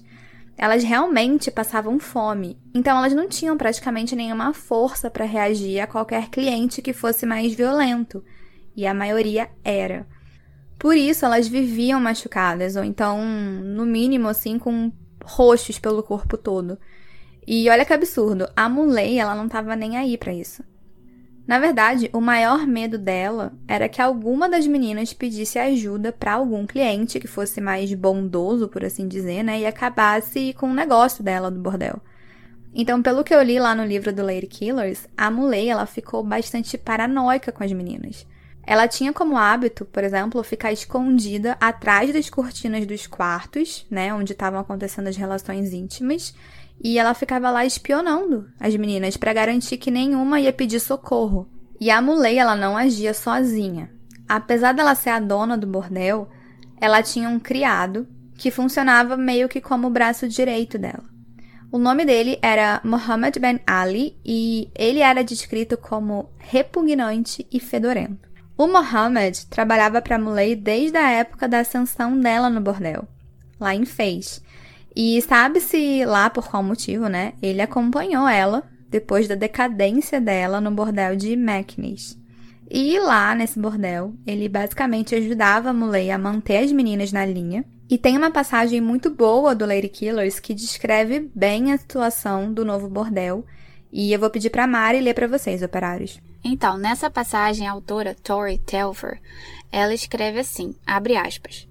Elas 0.55 0.83
realmente 0.83 1.49
passavam 1.49 1.97
fome, 1.97 2.59
então 2.75 2.95
elas 2.95 3.15
não 3.15 3.27
tinham 3.27 3.57
praticamente 3.57 4.15
nenhuma 4.15 4.53
força 4.53 5.09
para 5.09 5.25
reagir 5.25 5.79
a 5.79 5.87
qualquer 5.87 6.29
cliente 6.29 6.79
que 6.79 6.93
fosse 6.93 7.25
mais 7.25 7.55
violento, 7.55 8.23
e 8.75 8.85
a 8.85 8.93
maioria 8.93 9.49
era. 9.63 10.05
Por 10.77 10.95
isso 10.95 11.25
elas 11.25 11.47
viviam 11.47 11.99
machucadas, 11.99 12.75
ou 12.75 12.83
então, 12.83 13.25
no 13.25 13.83
mínimo, 13.83 14.27
assim, 14.27 14.59
com 14.59 14.91
roxos 15.25 15.79
pelo 15.79 16.03
corpo 16.03 16.37
todo. 16.37 16.77
E 17.47 17.67
olha 17.67 17.83
que 17.83 17.93
absurdo, 17.93 18.47
a 18.55 18.69
Muley, 18.69 19.17
ela 19.17 19.33
não 19.33 19.49
tava 19.49 19.75
nem 19.75 19.97
aí 19.97 20.19
para 20.19 20.31
isso. 20.31 20.63
Na 21.45 21.59
verdade, 21.59 22.09
o 22.13 22.21
maior 22.21 22.65
medo 22.65 22.97
dela 22.97 23.51
era 23.67 23.89
que 23.89 24.01
alguma 24.01 24.47
das 24.47 24.65
meninas 24.65 25.11
pedisse 25.11 25.59
ajuda 25.59 26.11
para 26.13 26.33
algum 26.33 26.65
cliente 26.65 27.19
que 27.19 27.27
fosse 27.27 27.59
mais 27.59 27.93
bondoso, 27.93 28.69
por 28.69 28.85
assim 28.85 29.07
dizer, 29.07 29.43
né, 29.43 29.59
e 29.59 29.65
acabasse 29.65 30.53
com 30.53 30.69
o 30.71 30.73
negócio 30.73 31.21
dela 31.21 31.51
do 31.51 31.59
bordel. 31.59 31.99
Então, 32.73 33.03
pelo 33.03 33.23
que 33.23 33.35
eu 33.35 33.43
li 33.43 33.59
lá 33.59 33.75
no 33.75 33.85
livro 33.85 34.13
do 34.13 34.25
Lady 34.25 34.47
Killers, 34.47 35.07
a 35.17 35.29
Muley 35.29 35.69
ela 35.69 35.85
ficou 35.85 36.23
bastante 36.23 36.77
paranoica 36.77 37.51
com 37.51 37.63
as 37.63 37.71
meninas. 37.73 38.25
Ela 38.65 38.87
tinha 38.87 39.11
como 39.11 39.37
hábito, 39.37 39.83
por 39.83 40.03
exemplo, 40.03 40.41
ficar 40.43 40.71
escondida 40.71 41.57
atrás 41.59 42.13
das 42.13 42.29
cortinas 42.29 42.85
dos 42.85 43.05
quartos, 43.05 43.85
né, 43.91 44.13
onde 44.13 44.31
estavam 44.31 44.61
acontecendo 44.61 45.07
as 45.07 45.17
relações 45.17 45.73
íntimas, 45.73 46.33
e 46.83 46.99
ela 46.99 47.13
ficava 47.13 47.49
lá 47.49 47.65
espionando 47.65 48.49
as 48.59 48.75
meninas 48.75 49.15
para 49.15 49.33
garantir 49.33 49.77
que 49.77 49.89
nenhuma 49.89 50.39
ia 50.39 50.51
pedir 50.51 50.79
socorro. 50.79 51.49
E 51.79 51.89
a 51.89 52.01
Muley, 52.01 52.37
ela 52.37 52.55
não 52.55 52.75
agia 52.75 53.13
sozinha. 53.13 53.89
Apesar 54.27 54.73
dela 54.73 54.93
ser 54.95 55.11
a 55.11 55.19
dona 55.19 55.57
do 55.57 55.65
bordel, 55.65 56.29
ela 56.79 57.01
tinha 57.01 57.29
um 57.29 57.39
criado 57.39 58.07
que 58.37 58.51
funcionava 58.51 59.15
meio 59.15 59.47
que 59.47 59.61
como 59.61 59.87
o 59.87 59.91
braço 59.91 60.27
direito 60.27 60.77
dela. 60.77 61.05
O 61.71 61.77
nome 61.77 62.05
dele 62.05 62.37
era 62.41 62.81
Muhammad 62.83 63.35
Ben 63.39 63.59
Ali 63.65 64.17
e 64.23 64.69
ele 64.75 64.99
era 64.99 65.23
descrito 65.23 65.75
como 65.77 66.29
repugnante 66.37 67.47
e 67.51 67.59
fedorento. 67.59 68.29
O 68.55 68.67
Mohammed 68.67 69.47
trabalhava 69.47 69.99
para 70.01 70.19
Muley 70.19 70.55
desde 70.55 70.97
a 70.97 71.09
época 71.09 71.47
da 71.47 71.59
ascensão 71.59 72.19
dela 72.19 72.49
no 72.49 72.61
bordel, 72.61 73.07
lá 73.59 73.73
em 73.73 73.85
Fez. 73.85 74.43
E 74.95 75.21
sabe-se 75.21 76.05
lá 76.05 76.29
por 76.29 76.47
qual 76.47 76.61
motivo, 76.61 77.07
né? 77.07 77.33
Ele 77.41 77.61
acompanhou 77.61 78.27
ela 78.27 78.63
depois 78.89 79.27
da 79.27 79.33
decadência 79.35 80.21
dela 80.21 80.61
no 80.61 80.69
bordel 80.69 81.15
de 81.15 81.35
Meknes. 81.35 82.17
E 82.69 82.99
lá 82.99 83.35
nesse 83.35 83.59
bordel, 83.59 84.13
ele 84.25 84.47
basicamente 84.47 85.15
ajudava 85.15 85.69
a 85.69 85.73
Muley 85.73 86.11
a 86.11 86.17
manter 86.17 86.57
as 86.57 86.71
meninas 86.71 87.11
na 87.11 87.25
linha 87.25 87.65
E 87.89 87.97
tem 87.97 88.17
uma 88.17 88.31
passagem 88.31 88.81
muito 88.81 89.09
boa 89.09 89.53
do 89.53 89.65
Lady 89.65 89.89
Killers 89.89 90.39
que 90.39 90.53
descreve 90.53 91.29
bem 91.35 91.71
a 91.71 91.77
situação 91.77 92.51
do 92.51 92.63
novo 92.63 92.89
bordel. 92.89 93.45
E 93.91 94.11
eu 94.11 94.19
vou 94.19 94.29
pedir 94.29 94.49
para 94.49 94.65
Mari 94.65 95.01
ler 95.01 95.13
para 95.13 95.27
vocês, 95.27 95.61
operários. 95.61 96.19
Então, 96.43 96.77
nessa 96.77 97.09
passagem, 97.09 97.67
a 97.67 97.71
autora 97.71 98.15
Tori 98.15 98.57
Telfer, 98.57 99.19
ela 99.71 99.93
escreve 99.93 100.39
assim, 100.39 100.73
abre 100.85 101.15
aspas. 101.15 101.67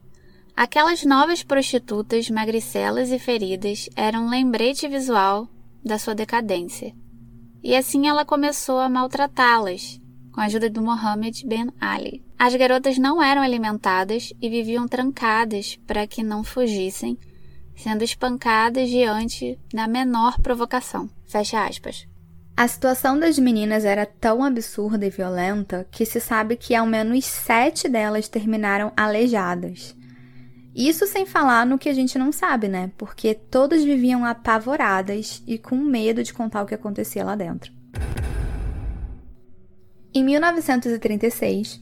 Aquelas 0.54 1.02
novas 1.02 1.42
prostitutas 1.42 2.28
magricelas 2.28 3.10
e 3.10 3.18
feridas 3.18 3.88
eram 3.96 4.26
um 4.26 4.30
lembrete 4.30 4.86
visual 4.86 5.48
da 5.82 5.98
sua 5.98 6.14
decadência. 6.14 6.94
E 7.62 7.74
assim 7.74 8.06
ela 8.06 8.24
começou 8.24 8.78
a 8.78 8.88
maltratá-las, 8.88 9.98
com 10.32 10.40
a 10.40 10.44
ajuda 10.44 10.68
do 10.68 10.82
Mohammed 10.82 11.46
Ben 11.46 11.68
Ali. 11.80 12.24
As 12.38 12.54
garotas 12.54 12.98
não 12.98 13.22
eram 13.22 13.40
alimentadas 13.40 14.32
e 14.40 14.48
viviam 14.50 14.86
trancadas 14.86 15.78
para 15.86 16.06
que 16.06 16.22
não 16.22 16.44
fugissem, 16.44 17.18
sendo 17.74 18.04
espancadas 18.04 18.90
diante 18.90 19.58
da 19.72 19.88
menor 19.88 20.38
provocação. 20.40 21.08
Fecha 21.24 21.64
aspas. 21.64 22.06
A 22.54 22.68
situação 22.68 23.18
das 23.18 23.38
meninas 23.38 23.84
era 23.84 24.04
tão 24.04 24.44
absurda 24.44 25.06
e 25.06 25.10
violenta 25.10 25.86
que 25.90 26.04
se 26.04 26.20
sabe 26.20 26.56
que 26.56 26.74
ao 26.74 26.86
menos 26.86 27.24
sete 27.24 27.88
delas 27.88 28.28
terminaram 28.28 28.92
aleijadas. 28.94 29.96
Isso 30.74 31.06
sem 31.06 31.26
falar 31.26 31.66
no 31.66 31.78
que 31.78 31.88
a 31.88 31.92
gente 31.92 32.18
não 32.18 32.32
sabe, 32.32 32.66
né? 32.66 32.90
Porque 32.96 33.34
todas 33.34 33.84
viviam 33.84 34.24
apavoradas 34.24 35.42
e 35.46 35.58
com 35.58 35.76
medo 35.76 36.22
de 36.22 36.32
contar 36.32 36.62
o 36.62 36.66
que 36.66 36.74
acontecia 36.74 37.24
lá 37.24 37.36
dentro. 37.36 37.72
Em 40.14 40.24
1936, 40.24 41.80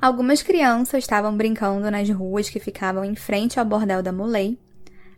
algumas 0.00 0.42
crianças 0.42 1.04
estavam 1.04 1.36
brincando 1.36 1.90
nas 1.90 2.08
ruas 2.08 2.48
que 2.48 2.58
ficavam 2.58 3.04
em 3.04 3.14
frente 3.14 3.58
ao 3.58 3.64
bordel 3.64 4.02
da 4.02 4.12
Muley, 4.12 4.58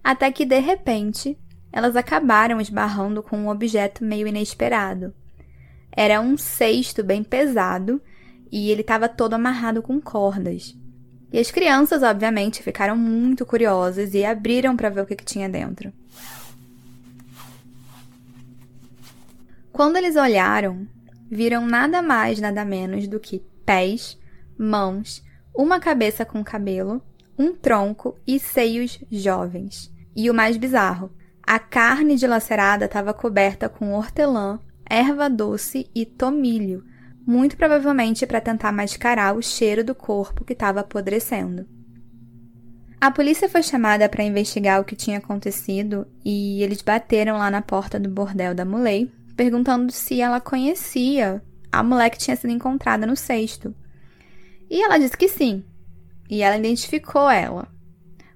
até 0.02 0.30
que 0.32 0.44
de 0.44 0.58
repente 0.58 1.38
elas 1.72 1.96
acabaram 1.96 2.60
esbarrando 2.60 3.22
com 3.22 3.36
um 3.36 3.48
objeto 3.48 4.04
meio 4.04 4.26
inesperado. 4.26 5.14
Era 5.90 6.20
um 6.20 6.36
cesto 6.36 7.04
bem 7.04 7.22
pesado 7.22 8.00
e 8.50 8.70
ele 8.70 8.82
estava 8.82 9.08
todo 9.08 9.34
amarrado 9.34 9.80
com 9.80 10.00
cordas. 10.00 10.76
E 11.32 11.38
as 11.38 11.50
crianças, 11.50 12.02
obviamente, 12.02 12.62
ficaram 12.62 12.96
muito 12.96 13.46
curiosas 13.46 14.12
e 14.12 14.24
abriram 14.24 14.76
para 14.76 14.90
ver 14.90 15.00
o 15.00 15.06
que, 15.06 15.16
que 15.16 15.24
tinha 15.24 15.48
dentro. 15.48 15.92
Quando 19.72 19.96
eles 19.96 20.16
olharam, 20.16 20.86
viram 21.30 21.66
nada 21.66 22.02
mais, 22.02 22.38
nada 22.38 22.62
menos 22.62 23.08
do 23.08 23.18
que 23.18 23.42
pés, 23.64 24.18
mãos, 24.58 25.24
uma 25.54 25.80
cabeça 25.80 26.26
com 26.26 26.44
cabelo, 26.44 27.02
um 27.38 27.54
tronco 27.54 28.18
e 28.26 28.38
seios 28.38 29.00
jovens. 29.10 29.90
E 30.14 30.28
o 30.28 30.34
mais 30.34 30.58
bizarro, 30.58 31.10
a 31.42 31.58
carne 31.58 32.16
dilacerada 32.16 32.84
estava 32.84 33.14
coberta 33.14 33.68
com 33.68 33.94
hortelã, 33.94 34.60
erva 34.84 35.30
doce 35.30 35.90
e 35.94 36.04
tomilho, 36.04 36.84
muito 37.26 37.56
provavelmente 37.56 38.26
para 38.26 38.40
tentar 38.40 38.72
mascarar 38.72 39.36
o 39.36 39.42
cheiro 39.42 39.84
do 39.84 39.94
corpo 39.94 40.44
que 40.44 40.52
estava 40.52 40.80
apodrecendo. 40.80 41.66
A 43.00 43.10
polícia 43.10 43.48
foi 43.48 43.62
chamada 43.62 44.08
para 44.08 44.22
investigar 44.22 44.80
o 44.80 44.84
que 44.84 44.94
tinha 44.94 45.18
acontecido 45.18 46.06
e 46.24 46.62
eles 46.62 46.82
bateram 46.82 47.36
lá 47.36 47.50
na 47.50 47.60
porta 47.60 47.98
do 47.98 48.08
bordel 48.08 48.54
da 48.54 48.64
Muley 48.64 49.10
perguntando 49.36 49.90
se 49.90 50.20
ela 50.20 50.40
conhecia 50.40 51.42
a 51.70 51.82
mulher 51.82 52.10
que 52.10 52.18
tinha 52.18 52.36
sido 52.36 52.52
encontrada 52.52 53.06
no 53.06 53.16
cesto. 53.16 53.74
E 54.70 54.82
ela 54.82 54.98
disse 54.98 55.16
que 55.16 55.28
sim. 55.28 55.64
E 56.30 56.42
ela 56.42 56.56
identificou 56.56 57.28
ela. 57.28 57.66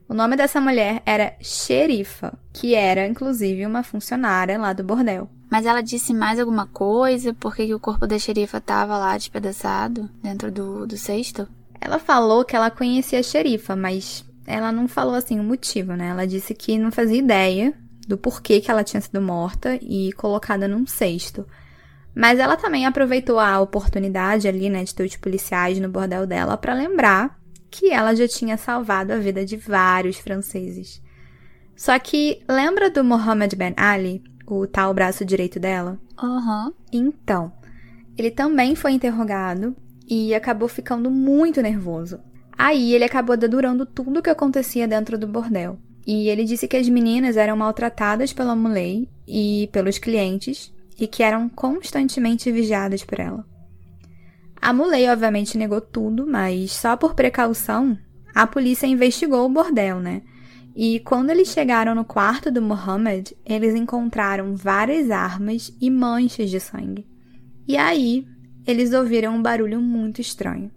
O 0.08 0.14
nome 0.14 0.36
dessa 0.36 0.60
mulher 0.60 1.02
era 1.04 1.36
Xerifa, 1.40 2.38
que 2.52 2.74
era 2.74 3.06
inclusive 3.06 3.64
uma 3.66 3.82
funcionária 3.82 4.58
lá 4.58 4.72
do 4.72 4.82
bordel. 4.82 5.30
Mas 5.50 5.64
ela 5.64 5.80
disse 5.80 6.12
mais 6.12 6.38
alguma 6.38 6.66
coisa? 6.66 7.32
Por 7.34 7.54
que 7.54 7.72
o 7.72 7.80
corpo 7.80 8.06
da 8.06 8.18
xerifa 8.18 8.58
estava 8.58 8.98
lá 8.98 9.16
despedaçado 9.16 10.10
dentro 10.22 10.50
do, 10.50 10.86
do 10.86 10.96
cesto? 10.96 11.48
Ela 11.80 11.98
falou 11.98 12.44
que 12.44 12.56
ela 12.56 12.70
conhecia 12.70 13.20
a 13.20 13.22
xerifa, 13.22 13.76
mas 13.76 14.24
ela 14.46 14.72
não 14.72 14.88
falou 14.88 15.14
assim 15.14 15.38
o 15.38 15.44
motivo, 15.44 15.94
né? 15.94 16.08
Ela 16.08 16.26
disse 16.26 16.54
que 16.54 16.78
não 16.78 16.90
fazia 16.90 17.18
ideia 17.18 17.74
do 18.06 18.16
porquê 18.16 18.60
que 18.60 18.70
ela 18.70 18.84
tinha 18.84 19.00
sido 19.00 19.20
morta 19.20 19.78
e 19.82 20.12
colocada 20.12 20.68
num 20.68 20.86
cesto. 20.86 21.46
Mas 22.14 22.38
ela 22.38 22.56
também 22.56 22.86
aproveitou 22.86 23.38
a 23.38 23.60
oportunidade 23.60 24.48
ali, 24.48 24.70
né, 24.70 24.84
de 24.84 24.94
ter 24.94 25.04
os 25.04 25.16
policiais 25.16 25.78
no 25.78 25.88
bordel 25.88 26.26
dela 26.26 26.56
para 26.56 26.72
lembrar 26.72 27.38
que 27.70 27.90
ela 27.90 28.14
já 28.14 28.26
tinha 28.26 28.56
salvado 28.56 29.12
a 29.12 29.18
vida 29.18 29.44
de 29.44 29.56
vários 29.56 30.16
franceses. 30.16 31.02
Só 31.76 31.98
que 31.98 32.42
lembra 32.48 32.88
do 32.88 33.04
Mohammed 33.04 33.54
Ben 33.54 33.74
Ali, 33.76 34.24
o 34.46 34.66
tal 34.66 34.94
braço 34.94 35.24
direito 35.24 35.58
dela? 35.58 35.98
Aham. 36.18 36.66
Uhum. 36.66 36.72
Então, 36.92 37.52
ele 38.16 38.30
também 38.30 38.74
foi 38.74 38.92
interrogado 38.92 39.76
e 40.08 40.34
acabou 40.34 40.68
ficando 40.68 41.10
muito 41.10 41.60
nervoso. 41.60 42.20
Aí 42.56 42.94
ele 42.94 43.04
acabou 43.04 43.36
dedurando 43.36 43.84
tudo 43.84 44.20
o 44.20 44.22
que 44.22 44.30
acontecia 44.30 44.88
dentro 44.88 45.18
do 45.18 45.26
bordel. 45.26 45.78
E 46.06 46.28
ele 46.28 46.44
disse 46.44 46.68
que 46.68 46.76
as 46.76 46.88
meninas 46.88 47.36
eram 47.36 47.56
maltratadas 47.56 48.32
pela 48.32 48.54
Muley 48.54 49.08
e 49.26 49.68
pelos 49.72 49.98
clientes 49.98 50.72
e 50.98 51.06
que 51.06 51.22
eram 51.22 51.48
constantemente 51.48 52.50
vigiadas 52.50 53.04
por 53.04 53.18
ela. 53.18 53.44
A 54.60 54.72
Muley 54.72 55.08
obviamente 55.08 55.58
negou 55.58 55.80
tudo, 55.80 56.26
mas 56.26 56.72
só 56.72 56.96
por 56.96 57.14
precaução, 57.14 57.98
a 58.34 58.46
polícia 58.46 58.86
investigou 58.86 59.44
o 59.44 59.48
bordel, 59.48 60.00
né? 60.00 60.22
E 60.78 61.00
quando 61.00 61.30
eles 61.30 61.48
chegaram 61.48 61.94
no 61.94 62.04
quarto 62.04 62.50
do 62.50 62.60
Mohammed, 62.60 63.34
eles 63.46 63.74
encontraram 63.74 64.54
várias 64.54 65.10
armas 65.10 65.74
e 65.80 65.88
manchas 65.88 66.50
de 66.50 66.60
sangue. 66.60 67.06
E 67.66 67.78
aí, 67.78 68.26
eles 68.66 68.92
ouviram 68.92 69.34
um 69.34 69.40
barulho 69.40 69.80
muito 69.80 70.20
estranho. 70.20 70.70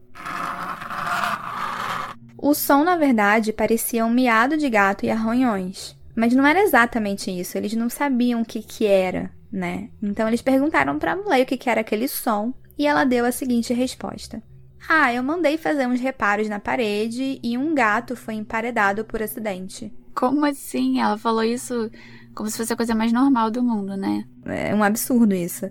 O 2.37 2.53
som, 2.53 2.85
na 2.85 2.95
verdade, 2.95 3.51
parecia 3.51 4.05
um 4.05 4.09
miado 4.09 4.55
de 4.55 4.69
gato 4.69 5.05
e 5.05 5.09
arranhões. 5.09 5.93
Mas 6.15 6.33
não 6.33 6.47
era 6.47 6.61
exatamente 6.61 7.29
isso, 7.29 7.57
eles 7.57 7.73
não 7.73 7.89
sabiam 7.89 8.41
o 8.41 8.45
que, 8.45 8.61
que 8.61 8.85
era, 8.85 9.29
né? 9.51 9.89
Então 10.01 10.29
eles 10.29 10.41
perguntaram 10.41 10.97
para 10.97 11.11
a 11.11 11.15
mulher 11.17 11.43
o 11.43 11.45
que, 11.45 11.57
que 11.57 11.69
era 11.69 11.81
aquele 11.81 12.07
som 12.07 12.53
e 12.77 12.87
ela 12.87 13.03
deu 13.03 13.25
a 13.25 13.31
seguinte 13.33 13.73
resposta: 13.73 14.41
Ah, 14.87 15.13
eu 15.13 15.21
mandei 15.23 15.57
fazer 15.57 15.87
uns 15.87 15.99
reparos 15.99 16.47
na 16.47 16.59
parede 16.59 17.39
e 17.43 17.57
um 17.57 17.73
gato 17.73 18.15
foi 18.15 18.35
emparedado 18.35 19.05
por 19.05 19.21
acidente. 19.21 19.93
Como 20.15 20.45
assim? 20.45 20.99
Ela 20.99 21.17
falou 21.17 21.43
isso 21.43 21.89
como 22.33 22.49
se 22.49 22.57
fosse 22.57 22.73
a 22.73 22.75
coisa 22.75 22.95
mais 22.95 23.11
normal 23.11 23.51
do 23.51 23.61
mundo, 23.61 23.97
né? 23.97 24.25
É 24.45 24.73
um 24.73 24.83
absurdo 24.83 25.33
isso. 25.33 25.69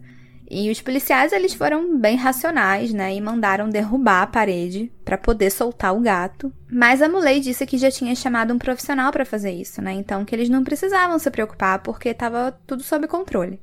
E 0.51 0.71
os 0.71 0.81
policiais 0.81 1.33
eles 1.33 1.53
foram 1.53 1.99
bem 1.99 2.17
racionais, 2.17 2.93
né, 2.93 3.15
e 3.15 3.21
mandaram 3.21 3.69
derrubar 3.69 4.23
a 4.23 4.27
parede 4.27 4.91
para 5.05 5.19
poder 5.19 5.51
soltar 5.51 5.95
o 5.95 6.01
gato. 6.01 6.51
Mas 6.71 7.03
a 7.03 7.09
Muley 7.09 7.41
disse 7.41 7.67
que 7.67 7.77
já 7.77 7.91
tinha 7.91 8.15
chamado 8.15 8.55
um 8.55 8.59
profissional 8.59 9.13
para 9.13 9.27
fazer 9.27 9.51
isso, 9.51 9.83
né? 9.83 9.93
Então 9.93 10.25
que 10.25 10.35
eles 10.35 10.49
não 10.49 10.65
precisavam 10.65 11.19
se 11.19 11.31
preocupar 11.31 11.81
porque 11.81 12.09
estava 12.11 12.53
tudo 12.67 12.83
sob 12.83 13.07
controle. 13.07 13.61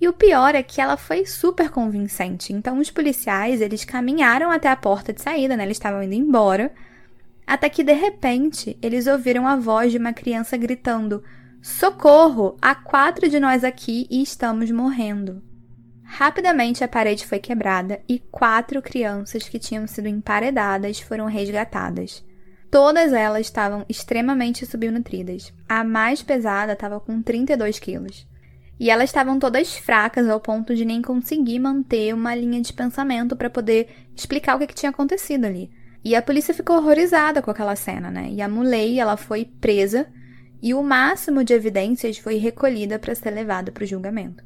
E 0.00 0.08
o 0.08 0.12
pior 0.12 0.54
é 0.54 0.62
que 0.62 0.80
ela 0.80 0.96
foi 0.96 1.24
super 1.24 1.70
convincente. 1.70 2.52
Então 2.52 2.78
os 2.78 2.90
policiais, 2.90 3.60
eles 3.60 3.84
caminharam 3.84 4.50
até 4.50 4.68
a 4.68 4.76
porta 4.76 5.12
de 5.12 5.22
saída, 5.22 5.56
né? 5.56 5.64
Eles 5.64 5.76
estavam 5.76 6.02
indo 6.02 6.14
embora, 6.14 6.72
até 7.46 7.68
que 7.68 7.84
de 7.84 7.92
repente 7.92 8.76
eles 8.82 9.06
ouviram 9.06 9.46
a 9.46 9.56
voz 9.56 9.92
de 9.92 9.98
uma 9.98 10.12
criança 10.12 10.56
gritando: 10.56 11.22
"Socorro! 11.62 12.56
Há 12.60 12.74
quatro 12.74 13.28
de 13.28 13.38
nós 13.38 13.64
aqui 13.64 14.06
e 14.10 14.22
estamos 14.22 14.70
morrendo." 14.70 15.42
Rapidamente 16.04 16.84
a 16.84 16.88
parede 16.88 17.26
foi 17.26 17.38
quebrada 17.38 18.00
e 18.08 18.18
quatro 18.18 18.80
crianças 18.82 19.48
que 19.48 19.58
tinham 19.58 19.86
sido 19.86 20.06
emparedadas 20.06 21.00
foram 21.00 21.26
resgatadas. 21.26 22.24
Todas 22.70 23.12
elas 23.12 23.46
estavam 23.46 23.84
extremamente 23.88 24.66
subnutridas. 24.66 25.52
A 25.68 25.82
mais 25.82 26.22
pesada 26.22 26.74
estava 26.74 27.00
com 27.00 27.22
32 27.22 27.78
quilos. 27.78 28.26
E 28.78 28.90
elas 28.90 29.10
estavam 29.10 29.38
todas 29.38 29.76
fracas 29.76 30.28
ao 30.28 30.40
ponto 30.40 30.74
de 30.74 30.84
nem 30.84 31.00
conseguir 31.00 31.58
manter 31.58 32.12
uma 32.12 32.34
linha 32.34 32.60
de 32.60 32.72
pensamento 32.72 33.36
para 33.36 33.48
poder 33.48 33.88
explicar 34.14 34.56
o 34.56 34.58
que, 34.58 34.66
que, 34.66 34.74
tinha 34.74 34.90
acontecido 34.90 35.44
ali. 35.44 35.70
E 36.04 36.14
a 36.14 36.22
polícia 36.22 36.52
ficou 36.52 36.76
horrorizada 36.76 37.40
com 37.40 37.50
aquela 37.50 37.76
cena, 37.76 38.10
né? 38.10 38.28
E 38.30 38.42
a 38.42 38.48
Muley, 38.48 38.98
ela 38.98 39.16
foi 39.16 39.44
presa 39.44 40.06
e 40.62 40.74
o 40.74 40.82
máximo 40.82 41.44
de 41.44 41.52
evidências 41.52 42.18
foi 42.18 42.36
recolhida 42.36 42.98
para 42.98 43.14
ser 43.14 43.30
levada 43.30 43.70
para 43.70 43.84
o 43.84 43.86
julgamento. 43.86 44.42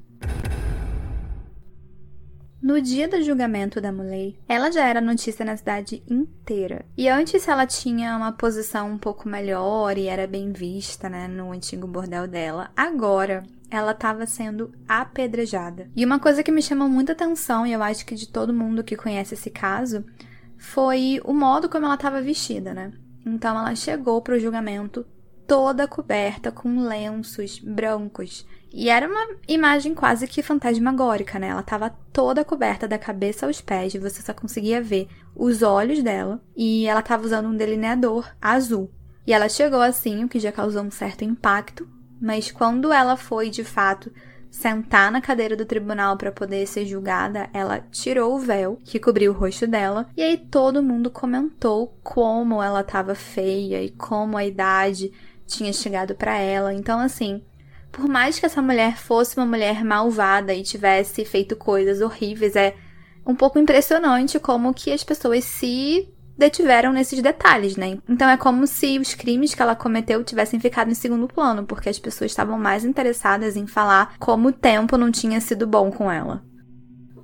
No 2.61 2.83
dia 2.83 3.09
do 3.09 3.23
julgamento 3.23 3.81
da 3.81 3.93
Muley, 3.93 4.37
ela 4.49 4.71
já 4.71 4.85
era 4.87 5.01
notícia 5.01 5.45
na 5.45 5.57
cidade 5.57 6.03
inteira. 6.09 6.85
E 6.97 7.09
antes 7.09 7.47
ela 7.47 7.65
tinha 7.67 8.17
uma 8.17 8.33
posição 8.33 8.91
um 8.91 8.99
pouco 8.99 9.29
melhor 9.29 9.97
e 9.97 10.09
era 10.09 10.27
bem 10.27 10.53
vista, 10.53 11.09
né, 11.09 11.29
no 11.29 11.53
antigo 11.53 11.87
bordel 11.87 12.27
dela. 12.27 12.71
Agora, 12.77 13.45
ela 13.71 13.93
estava 13.93 14.27
sendo 14.27 14.73
apedrejada. 14.89 15.91
E 15.95 16.05
uma 16.05 16.19
coisa 16.19 16.43
que 16.43 16.53
me 16.53 16.63
chamou 16.63 16.89
muita 16.89 17.13
atenção, 17.13 17.67
e 17.67 17.73
eu 17.73 17.83
acho 17.83 18.05
que 18.07 18.15
de 18.15 18.29
todo 18.29 18.55
mundo 18.55 18.85
que 18.85 18.97
conhece 18.97 19.35
esse 19.35 19.51
caso, 19.51 20.05
foi 20.57 21.21
o 21.25 21.33
modo 21.33 21.69
como 21.69 21.87
ela 21.87 21.95
estava 21.95 22.21
vestida, 22.21 22.75
né? 22.75 22.93
Então 23.25 23.59
ela 23.59 23.75
chegou 23.75 24.21
para 24.23 24.35
o 24.35 24.39
julgamento 24.39 25.07
toda 25.47 25.89
coberta 25.89 26.53
com 26.53 26.81
lenços 26.81 27.59
brancos. 27.59 28.47
E 28.71 28.91
era 28.91 29.09
uma 29.09 29.37
imagem 29.49 29.95
quase 29.95 30.27
que 30.27 30.43
fantasmagórica, 30.43 31.39
né? 31.39 31.49
Ela 31.49 31.61
estava 31.61 31.89
toda 32.13 32.45
coberta 32.45 32.87
da 32.87 32.99
cabeça 32.99 33.47
aos 33.47 33.61
pés, 33.61 33.95
você 33.95 34.21
só 34.21 34.35
conseguia 34.35 34.83
ver 34.83 35.09
os 35.35 35.63
olhos 35.63 36.03
dela, 36.03 36.43
e 36.55 36.87
ela 36.87 37.01
estava 37.01 37.25
usando 37.25 37.49
um 37.49 37.57
delineador 37.57 38.31
azul. 38.41 38.91
E 39.27 39.33
ela 39.33 39.49
chegou 39.49 39.81
assim, 39.81 40.25
o 40.25 40.29
que 40.29 40.39
já 40.39 40.53
causou 40.53 40.83
um 40.83 40.91
certo 40.91 41.25
impacto, 41.25 41.89
mas 42.21 42.51
quando 42.51 42.93
ela 42.93 43.17
foi 43.17 43.51
de 43.51 43.65
fato 43.65 44.11
sentar 44.51 45.13
na 45.13 45.21
cadeira 45.21 45.55
do 45.55 45.65
tribunal 45.65 46.17
para 46.17 46.33
poder 46.33 46.67
ser 46.67 46.87
julgada, 46.87 47.49
ela 47.53 47.81
tirou 47.91 48.35
o 48.35 48.39
véu 48.39 48.79
que 48.85 48.99
cobriu 48.99 49.33
o 49.33 49.35
rosto 49.35 49.67
dela, 49.67 50.09
e 50.17 50.23
aí 50.23 50.37
todo 50.37 50.83
mundo 50.83 51.11
comentou 51.11 51.99
como 52.03 52.63
ela 52.63 52.81
estava 52.81 53.15
feia 53.15 53.83
e 53.83 53.91
como 53.91 54.37
a 54.37 54.47
idade 54.47 55.13
tinha 55.47 55.73
chegado 55.73 56.15
para 56.15 56.37
ela. 56.39 56.75
Então, 56.75 56.99
assim, 56.99 57.43
por 57.93 58.09
mais 58.09 58.39
que 58.39 58.47
essa 58.47 58.63
mulher 58.63 58.97
fosse 58.97 59.37
uma 59.37 59.47
mulher 59.47 59.85
malvada 59.85 60.55
e 60.55 60.63
tivesse 60.63 61.25
feito 61.25 61.57
coisas 61.57 62.01
horríveis, 62.01 62.57
é 62.57 62.75
um 63.27 63.35
pouco 63.35 63.59
impressionante 63.59 64.39
como 64.39 64.75
que 64.75 64.93
as 64.93 65.05
pessoas 65.05 65.45
se 65.45 66.09
detiveram 66.39 66.93
nesses 66.93 67.21
detalhes, 67.21 67.77
né? 67.77 67.99
Então 68.09 68.31
é 68.31 68.37
como 68.37 68.65
se 68.67 68.99
os 68.99 69.13
crimes 69.13 69.55
que 69.55 69.61
ela 69.61 69.75
cometeu 69.75 70.23
tivessem 70.23 70.61
ficado 70.61 70.89
em 70.89 70.95
segundo 70.95 71.27
plano, 71.27 71.65
porque 71.65 71.89
as 71.89 71.99
pessoas 71.99 72.31
estavam 72.31 72.57
mais 72.57 72.85
interessadas 72.85 73.57
em 73.57 73.67
falar 73.67 74.15
como 74.21 74.49
o 74.49 74.53
tempo 74.53 74.97
não 74.97 75.11
tinha 75.11 75.41
sido 75.41 75.67
bom 75.67 75.91
com 75.91 76.11
ela. 76.11 76.45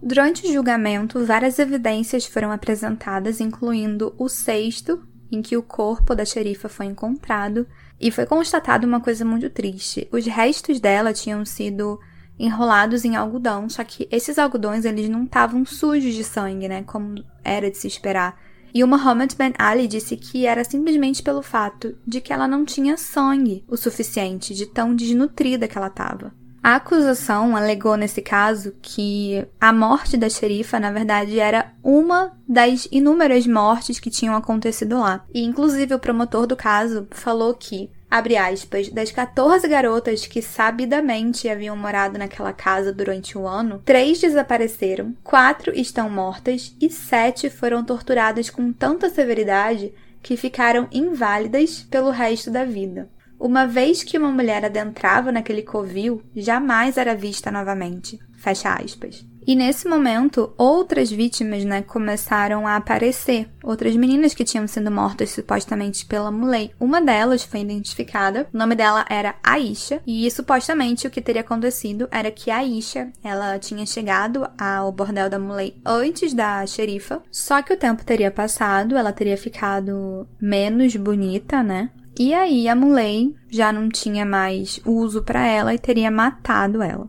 Durante 0.02 0.46
o 0.46 0.52
julgamento, 0.52 1.24
várias 1.24 1.58
evidências 1.58 2.26
foram 2.26 2.50
apresentadas, 2.50 3.40
incluindo 3.40 4.14
o 4.18 4.28
sexto, 4.28 5.00
em 5.32 5.40
que 5.40 5.56
o 5.56 5.62
corpo 5.62 6.14
da 6.14 6.24
xerifa 6.24 6.68
foi 6.68 6.86
encontrado, 6.86 7.66
e 7.98 8.10
foi 8.10 8.26
constatado 8.26 8.86
uma 8.86 9.00
coisa 9.00 9.24
muito 9.24 9.48
triste. 9.48 10.06
Os 10.12 10.26
restos 10.26 10.80
dela 10.80 11.12
tinham 11.12 11.44
sido 11.44 11.98
enrolados 12.38 13.04
em 13.04 13.16
algodão, 13.16 13.68
só 13.68 13.84
que 13.84 14.08
esses 14.10 14.38
algodões 14.38 14.84
eles 14.84 15.08
não 15.08 15.24
estavam 15.24 15.64
sujos 15.64 16.12
de 16.12 16.24
sangue, 16.24 16.68
né, 16.68 16.82
como 16.82 17.24
era 17.42 17.70
de 17.70 17.78
se 17.78 17.86
esperar. 17.86 18.36
E 18.74 18.82
o 18.82 18.88
Muhammad 18.88 19.32
Ben 19.36 19.52
Ali 19.56 19.86
disse 19.86 20.16
que 20.16 20.46
era 20.46 20.64
simplesmente 20.64 21.22
pelo 21.22 21.42
fato 21.42 21.96
de 22.04 22.20
que 22.20 22.32
ela 22.32 22.48
não 22.48 22.64
tinha 22.64 22.96
sangue 22.96 23.64
o 23.68 23.76
suficiente, 23.76 24.52
de 24.52 24.66
tão 24.66 24.96
desnutrida 24.96 25.68
que 25.68 25.78
ela 25.78 25.86
estava. 25.86 26.34
A 26.60 26.76
acusação 26.76 27.54
alegou 27.54 27.94
nesse 27.94 28.22
caso 28.22 28.72
que 28.80 29.46
a 29.60 29.70
morte 29.70 30.16
da 30.16 30.30
xerifa, 30.30 30.80
na 30.80 30.90
verdade, 30.90 31.38
era 31.38 31.74
uma 31.82 32.32
das 32.48 32.88
inúmeras 32.90 33.46
mortes 33.46 34.00
que 34.00 34.08
tinham 34.08 34.34
acontecido 34.34 34.98
lá. 34.98 35.26
E 35.32 35.44
inclusive 35.44 35.94
o 35.94 35.98
promotor 35.98 36.46
do 36.46 36.56
caso 36.56 37.06
falou 37.10 37.52
que 37.52 37.90
abre 38.14 38.36
aspas, 38.36 38.88
das 38.90 39.10
14 39.10 39.66
garotas 39.66 40.24
que 40.24 40.40
sabidamente 40.40 41.48
haviam 41.48 41.76
morado 41.76 42.16
naquela 42.16 42.52
casa 42.52 42.92
durante 42.92 43.36
o 43.36 43.44
ano, 43.44 43.82
três 43.84 44.20
desapareceram, 44.20 45.16
quatro 45.24 45.76
estão 45.76 46.08
mortas 46.08 46.76
e 46.80 46.88
sete 46.88 47.50
foram 47.50 47.82
torturadas 47.82 48.48
com 48.48 48.72
tanta 48.72 49.10
severidade 49.10 49.92
que 50.22 50.36
ficaram 50.36 50.86
inválidas 50.92 51.84
pelo 51.90 52.10
resto 52.10 52.52
da 52.52 52.64
vida. 52.64 53.10
Uma 53.36 53.66
vez 53.66 54.04
que 54.04 54.16
uma 54.16 54.30
mulher 54.30 54.64
adentrava 54.64 55.32
naquele 55.32 55.62
covil, 55.62 56.22
jamais 56.36 56.96
era 56.96 57.16
vista 57.16 57.50
novamente. 57.50 58.20
Fecha 58.36 58.74
aspas. 58.74 59.26
E 59.46 59.54
nesse 59.54 59.86
momento, 59.86 60.52
outras 60.56 61.10
vítimas, 61.10 61.64
né, 61.64 61.82
começaram 61.82 62.66
a 62.66 62.76
aparecer. 62.76 63.48
Outras 63.62 63.94
meninas 63.96 64.34
que 64.34 64.44
tinham 64.44 64.66
sido 64.66 64.90
mortas 64.90 65.30
supostamente 65.30 66.06
pela 66.06 66.30
Muley. 66.30 66.72
Uma 66.80 67.00
delas 67.00 67.44
foi 67.44 67.60
identificada. 67.60 68.48
O 68.52 68.56
nome 68.56 68.74
dela 68.74 69.04
era 69.08 69.34
Aisha. 69.42 70.00
E 70.06 70.30
supostamente 70.30 71.06
o 71.06 71.10
que 71.10 71.20
teria 71.20 71.42
acontecido 71.42 72.08
era 72.10 72.30
que 72.30 72.50
a 72.50 72.58
Aisha, 72.58 73.10
ela 73.22 73.58
tinha 73.58 73.84
chegado 73.84 74.48
ao 74.58 74.90
bordel 74.90 75.28
da 75.28 75.38
Muley 75.38 75.76
antes 75.84 76.32
da 76.32 76.66
xerifa. 76.66 77.22
Só 77.30 77.62
que 77.62 77.72
o 77.72 77.76
tempo 77.76 78.04
teria 78.04 78.30
passado, 78.30 78.96
ela 78.96 79.12
teria 79.12 79.36
ficado 79.36 80.26
menos 80.40 80.96
bonita, 80.96 81.62
né? 81.62 81.90
E 82.18 82.32
aí 82.32 82.68
a 82.68 82.76
Muley 82.76 83.34
já 83.50 83.72
não 83.72 83.88
tinha 83.88 84.24
mais 84.24 84.80
uso 84.86 85.22
para 85.22 85.44
ela 85.46 85.74
e 85.74 85.78
teria 85.78 86.10
matado 86.12 86.80
ela. 86.80 87.08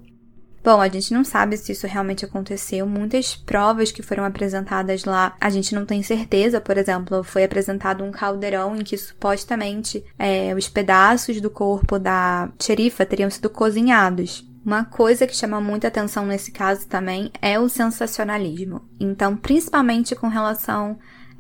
Bom, 0.66 0.82
a 0.82 0.88
gente 0.88 1.14
não 1.14 1.24
sabe 1.24 1.58
se 1.58 1.74
isso 1.74 1.86
realmente 1.86 2.26
aconteceu. 2.26 2.88
Muitas 2.88 3.36
provas 3.36 3.92
que 3.92 4.02
foram 4.02 4.26
apresentadas 4.26 5.06
lá, 5.06 5.36
a 5.40 5.48
gente 5.48 5.76
não 5.76 5.86
tem 5.86 6.02
certeza. 6.02 6.60
Por 6.60 6.76
exemplo, 6.76 7.24
foi 7.24 7.44
apresentado 7.44 8.04
um 8.04 8.10
caldeirão 8.10 8.76
em 8.76 8.84
que 8.84 8.98
supostamente 8.98 10.04
é, 10.18 10.56
os 10.56 10.68
pedaços 10.68 11.40
do 11.40 11.52
corpo 11.52 12.00
da 12.00 12.50
xerifa 12.60 13.06
teriam 13.06 13.30
sido 13.30 13.48
cozinhados. 13.48 14.44
Uma 14.66 14.84
coisa 14.84 15.28
que 15.28 15.36
chama 15.36 15.62
muita 15.62 15.88
atenção 15.88 16.26
nesse 16.26 16.52
caso 16.52 16.88
também 16.88 17.32
é 17.40 17.60
o 17.60 17.70
sensacionalismo. 17.70 18.90
Então, 19.00 19.38
principalmente 19.38 20.16
com 20.16 20.30
relação 20.30 20.98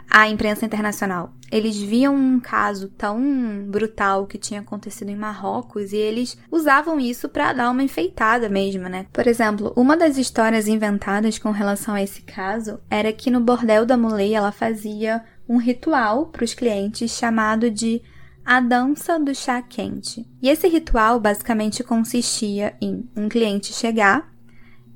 à 0.08 0.30
imprensa 0.30 0.68
internacional. 0.68 1.34
Eles 1.52 1.78
viam 1.78 2.16
um 2.16 2.40
caso 2.40 2.90
tão 2.90 3.66
brutal 3.68 4.26
que 4.26 4.38
tinha 4.38 4.62
acontecido 4.62 5.10
em 5.10 5.16
Marrocos 5.16 5.94
e 5.94 5.98
eles 5.98 6.38
usavam 6.52 7.00
isso 7.00 7.30
para 7.30 7.54
dar 7.54 7.70
uma 7.70 7.84
enfeitada 7.84 8.50
mesmo, 8.50 8.90
né? 8.90 9.06
Por 9.14 9.28
exemplo, 9.28 9.72
uma 9.76 9.96
das 9.96 10.18
histórias 10.18 10.68
inventadas 10.68 11.38
com 11.38 11.52
relação 11.52 11.94
a 11.94 12.02
esse 12.02 12.22
caso 12.22 12.80
era 12.90 13.14
que 13.14 13.30
no 13.30 13.40
bordel 13.40 13.86
da 13.86 13.96
Mulei 13.96 14.34
ela 14.34 14.52
fazia 14.52 15.24
um 15.48 15.58
ritual 15.58 16.28
para 16.28 16.44
os 16.44 16.54
clientes 16.54 17.12
chamado 17.12 17.70
de 17.70 18.02
a 18.46 18.60
dança 18.60 19.20
do 19.20 19.34
chá 19.34 19.62
quente. 19.62 20.28
E 20.42 20.50
esse 20.50 20.68
ritual 20.68 21.20
basicamente 21.20 21.84
consistia 21.84 22.76
em 22.80 23.10
um 23.16 23.28
cliente 23.28 23.74
chegar 23.74 24.32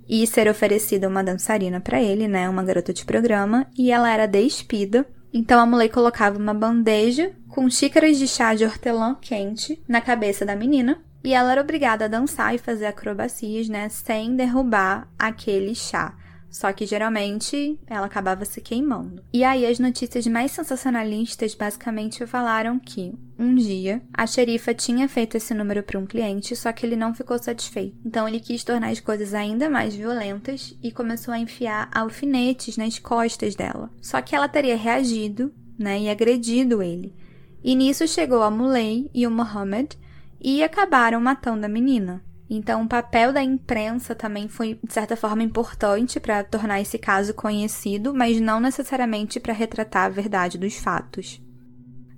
e 0.07 0.25
ser 0.25 0.47
oferecida 0.47 1.07
uma 1.07 1.23
dançarina 1.23 1.79
para 1.79 2.01
ele, 2.01 2.27
né, 2.27 2.49
uma 2.49 2.63
garota 2.63 2.93
de 2.93 3.05
programa, 3.05 3.67
e 3.77 3.91
ela 3.91 4.11
era 4.11 4.27
despida. 4.27 5.05
Então 5.33 5.59
a 5.59 5.65
mulher 5.65 5.89
colocava 5.89 6.37
uma 6.37 6.53
bandeja 6.53 7.31
com 7.47 7.69
xícaras 7.69 8.17
de 8.17 8.27
chá 8.27 8.53
de 8.55 8.65
hortelã 8.65 9.15
quente 9.19 9.81
na 9.87 10.01
cabeça 10.01 10.45
da 10.45 10.55
menina, 10.55 11.03
e 11.23 11.33
ela 11.33 11.51
era 11.51 11.61
obrigada 11.61 12.05
a 12.05 12.07
dançar 12.07 12.55
e 12.55 12.57
fazer 12.57 12.85
acrobacias, 12.85 13.67
né, 13.67 13.89
sem 13.89 14.35
derrubar 14.35 15.07
aquele 15.17 15.75
chá. 15.75 16.15
Só 16.49 16.73
que 16.73 16.85
geralmente 16.85 17.79
ela 17.87 18.07
acabava 18.07 18.43
se 18.45 18.59
queimando. 18.59 19.23
E 19.31 19.43
aí 19.43 19.65
as 19.65 19.79
notícias 19.79 20.25
mais 20.27 20.51
sensacionalistas 20.51 21.53
basicamente 21.53 22.25
falaram 22.25 22.79
que 22.79 23.13
um 23.37 23.55
dia 23.55 24.01
a 24.13 24.25
xerifa 24.25 24.73
tinha 24.73 25.07
feito 25.07 25.37
esse 25.37 25.53
número 25.53 25.83
para 25.83 25.99
um 25.99 26.05
cliente, 26.05 26.55
só 26.55 26.71
que 26.71 26.85
ele 26.85 26.95
não 26.95 27.13
ficou 27.13 27.37
satisfeito. 27.37 27.95
Então 28.05 28.27
ele 28.27 28.39
quis 28.39 28.63
tornar 28.63 28.89
as 28.89 28.99
coisas 28.99 29.33
ainda 29.33 29.69
mais 29.69 29.95
violentas 29.95 30.75
e 30.83 30.91
começou 30.91 31.33
a 31.33 31.39
enfiar 31.39 31.89
alfinetes 31.93 32.77
nas 32.77 32.99
costas 32.99 33.55
dela. 33.55 33.89
Só 34.01 34.21
que 34.21 34.35
ela 34.35 34.47
teria 34.47 34.75
reagido, 34.75 35.53
né, 35.77 35.99
e 35.99 36.09
agredido 36.09 36.83
ele. 36.83 37.15
E 37.63 37.75
nisso 37.75 38.07
chegou 38.07 38.41
a 38.41 38.51
Muley 38.51 39.09
e 39.13 39.27
o 39.27 39.31
Mohammed 39.31 39.97
e 40.41 40.63
acabaram 40.63 41.19
matando 41.19 41.65
a 41.65 41.69
menina. 41.69 42.23
Então, 42.49 42.83
o 42.83 42.87
papel 42.87 43.31
da 43.31 43.43
imprensa 43.43 44.15
também 44.15 44.47
foi, 44.47 44.79
de 44.83 44.91
certa 44.91 45.15
forma, 45.15 45.43
importante 45.43 46.19
para 46.19 46.43
tornar 46.43 46.81
esse 46.81 46.97
caso 46.97 47.33
conhecido, 47.33 48.13
mas 48.13 48.41
não 48.41 48.59
necessariamente 48.59 49.39
para 49.39 49.53
retratar 49.53 50.05
a 50.05 50.09
verdade 50.09 50.57
dos 50.57 50.75
fatos. 50.75 51.39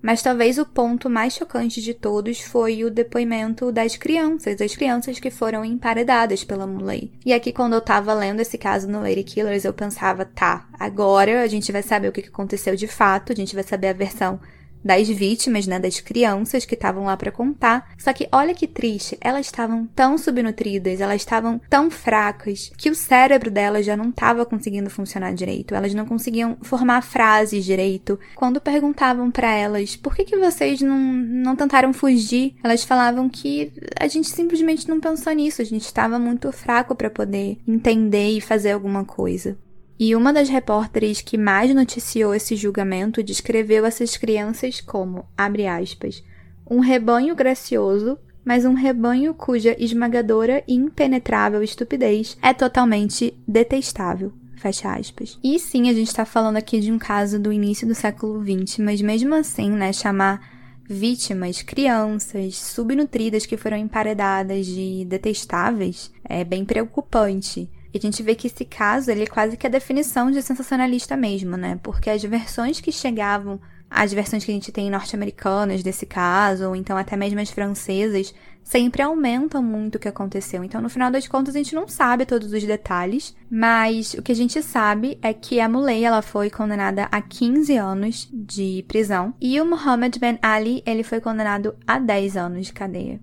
Mas 0.01 0.23
talvez 0.23 0.57
o 0.57 0.65
ponto 0.65 1.09
mais 1.09 1.33
chocante 1.33 1.79
de 1.81 1.93
todos 1.93 2.41
foi 2.41 2.83
o 2.83 2.89
depoimento 2.89 3.71
das 3.71 3.95
crianças, 3.95 4.59
as 4.59 4.75
crianças 4.75 5.19
que 5.19 5.29
foram 5.29 5.63
emparedadas 5.63 6.43
pela 6.43 6.65
Muley. 6.65 7.11
E 7.23 7.31
aqui, 7.31 7.51
quando 7.51 7.73
eu 7.73 7.81
tava 7.81 8.13
lendo 8.13 8.39
esse 8.39 8.57
caso 8.57 8.87
no 8.87 9.01
Lady 9.01 9.23
Killers, 9.23 9.63
eu 9.63 9.73
pensava, 9.73 10.25
tá, 10.25 10.67
agora 10.79 11.43
a 11.43 11.47
gente 11.47 11.71
vai 11.71 11.83
saber 11.83 12.07
o 12.07 12.11
que 12.11 12.21
aconteceu 12.21 12.75
de 12.75 12.87
fato, 12.87 13.31
a 13.31 13.35
gente 13.35 13.53
vai 13.53 13.63
saber 13.63 13.89
a 13.89 13.93
versão 13.93 14.39
das 14.83 15.07
vítimas, 15.07 15.67
né, 15.67 15.79
das 15.79 15.99
crianças 15.99 16.65
que 16.65 16.75
estavam 16.75 17.05
lá 17.05 17.15
para 17.15 17.31
contar. 17.31 17.89
Só 17.97 18.11
que 18.13 18.27
olha 18.31 18.53
que 18.53 18.67
triste, 18.67 19.17
elas 19.21 19.45
estavam 19.45 19.87
tão 19.95 20.17
subnutridas, 20.17 21.01
elas 21.01 21.21
estavam 21.21 21.59
tão 21.69 21.89
fracas 21.89 22.71
que 22.77 22.89
o 22.89 22.95
cérebro 22.95 23.51
delas 23.51 23.85
já 23.85 23.95
não 23.95 24.09
estava 24.09 24.45
conseguindo 24.45 24.89
funcionar 24.89 25.33
direito. 25.33 25.75
Elas 25.75 25.93
não 25.93 26.05
conseguiam 26.05 26.57
formar 26.61 27.01
frases 27.01 27.65
direito. 27.65 28.19
Quando 28.35 28.61
perguntavam 28.61 29.31
para 29.31 29.51
elas 29.53 29.95
por 29.95 30.15
que, 30.15 30.23
que 30.23 30.37
vocês 30.37 30.81
não, 30.81 30.97
não 30.97 31.55
tentaram 31.55 31.93
fugir, 31.93 32.55
elas 32.63 32.83
falavam 32.83 33.29
que 33.29 33.71
a 33.99 34.07
gente 34.07 34.29
simplesmente 34.29 34.87
não 34.87 34.99
pensou 34.99 35.33
nisso, 35.33 35.61
a 35.61 35.65
gente 35.65 35.85
estava 35.85 36.17
muito 36.17 36.51
fraco 36.51 36.95
para 36.95 37.09
poder 37.09 37.57
entender 37.67 38.37
e 38.37 38.41
fazer 38.41 38.71
alguma 38.71 39.05
coisa. 39.05 39.57
E 40.03 40.15
uma 40.15 40.33
das 40.33 40.49
repórteres 40.49 41.21
que 41.21 41.37
mais 41.37 41.75
noticiou 41.75 42.33
esse 42.33 42.55
julgamento 42.55 43.21
descreveu 43.21 43.85
essas 43.85 44.17
crianças 44.17 44.81
como, 44.81 45.27
abre 45.37 45.67
aspas, 45.67 46.23
um 46.67 46.79
rebanho 46.79 47.35
gracioso, 47.35 48.17
mas 48.43 48.65
um 48.65 48.73
rebanho 48.73 49.31
cuja 49.35 49.75
esmagadora 49.77 50.63
e 50.67 50.73
impenetrável 50.73 51.61
estupidez 51.61 52.35
é 52.41 52.51
totalmente 52.51 53.31
detestável. 53.47 54.33
Fecha 54.55 54.91
aspas. 54.91 55.37
E 55.43 55.59
sim, 55.59 55.87
a 55.87 55.93
gente 55.93 56.11
tá 56.11 56.25
falando 56.25 56.57
aqui 56.57 56.79
de 56.79 56.91
um 56.91 56.97
caso 56.97 57.39
do 57.39 57.53
início 57.53 57.87
do 57.87 57.93
século 57.93 58.43
XX, 58.43 58.79
mas 58.79 59.03
mesmo 59.03 59.35
assim, 59.35 59.69
né, 59.69 59.93
chamar 59.93 60.41
vítimas, 60.83 61.61
crianças, 61.61 62.57
subnutridas 62.57 63.45
que 63.45 63.55
foram 63.55 63.77
emparedadas 63.77 64.65
de 64.65 65.05
detestáveis 65.05 66.11
é 66.27 66.43
bem 66.43 66.65
preocupante. 66.65 67.69
E 67.93 67.97
a 67.97 68.01
gente 68.01 68.23
vê 68.23 68.35
que 68.35 68.47
esse 68.47 68.63
caso, 68.63 69.11
ele 69.11 69.23
é 69.23 69.27
quase 69.27 69.57
que 69.57 69.67
a 69.67 69.69
definição 69.69 70.31
de 70.31 70.41
sensacionalista 70.41 71.17
mesmo, 71.17 71.57
né? 71.57 71.79
Porque 71.83 72.09
as 72.09 72.23
versões 72.23 72.79
que 72.79 72.91
chegavam 72.91 73.59
as 73.91 74.13
versões 74.13 74.45
que 74.45 74.51
a 74.51 74.53
gente 74.53 74.71
tem 74.71 74.89
norte-americanas 74.89 75.83
desse 75.83 76.05
caso, 76.05 76.69
ou 76.69 76.75
então 76.77 76.95
até 76.95 77.17
mesmo 77.17 77.41
as 77.41 77.49
francesas, 77.49 78.33
sempre 78.63 79.01
aumentam 79.01 79.61
muito 79.61 79.95
o 79.95 79.99
que 79.99 80.07
aconteceu. 80.07 80.63
Então, 80.63 80.79
no 80.79 80.89
final 80.89 81.11
das 81.11 81.27
contas, 81.27 81.53
a 81.53 81.57
gente 81.57 81.75
não 81.75 81.89
sabe 81.89 82.25
todos 82.25 82.53
os 82.53 82.63
detalhes, 82.63 83.35
mas 83.49 84.13
o 84.13 84.21
que 84.21 84.31
a 84.31 84.35
gente 84.35 84.63
sabe 84.63 85.19
é 85.21 85.33
que 85.33 85.59
a 85.59 85.67
Muley 85.67 86.05
ela 86.05 86.21
foi 86.21 86.49
condenada 86.49 87.09
a 87.11 87.21
15 87.21 87.75
anos 87.75 88.29
de 88.31 88.85
prisão 88.87 89.33
e 89.41 89.59
o 89.59 89.65
Muhammad 89.65 90.17
Ben 90.17 90.39
Ali 90.41 90.81
ele 90.85 91.03
foi 91.03 91.19
condenado 91.19 91.75
a 91.85 91.99
10 91.99 92.37
anos 92.37 92.67
de 92.67 92.73
cadeia. 92.73 93.19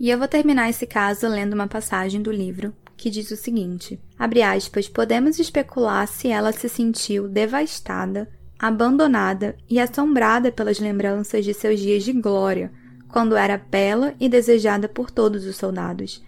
E 0.00 0.10
eu 0.10 0.18
vou 0.18 0.26
terminar 0.26 0.68
esse 0.68 0.86
caso 0.86 1.28
lendo 1.28 1.52
uma 1.52 1.68
passagem 1.68 2.22
do 2.22 2.32
livro 2.32 2.74
que 3.00 3.10
diz 3.10 3.30
o 3.30 3.36
seguinte: 3.36 3.98
aspas, 4.18 4.88
podemos 4.88 5.38
especular 5.38 6.06
se 6.06 6.28
ela 6.28 6.52
se 6.52 6.68
sentiu 6.68 7.26
devastada 7.28 8.28
abandonada 8.60 9.56
e 9.68 9.80
assombrada 9.80 10.52
pelas 10.52 10.78
lembranças 10.78 11.46
de 11.46 11.54
seus 11.54 11.80
dias 11.80 12.04
de 12.04 12.12
glória, 12.12 12.70
quando 13.08 13.34
era 13.34 13.56
bela 13.56 14.14
e 14.20 14.28
desejada 14.28 14.86
por 14.86 15.10
todos 15.10 15.46
os 15.46 15.56
soldados. 15.56 16.22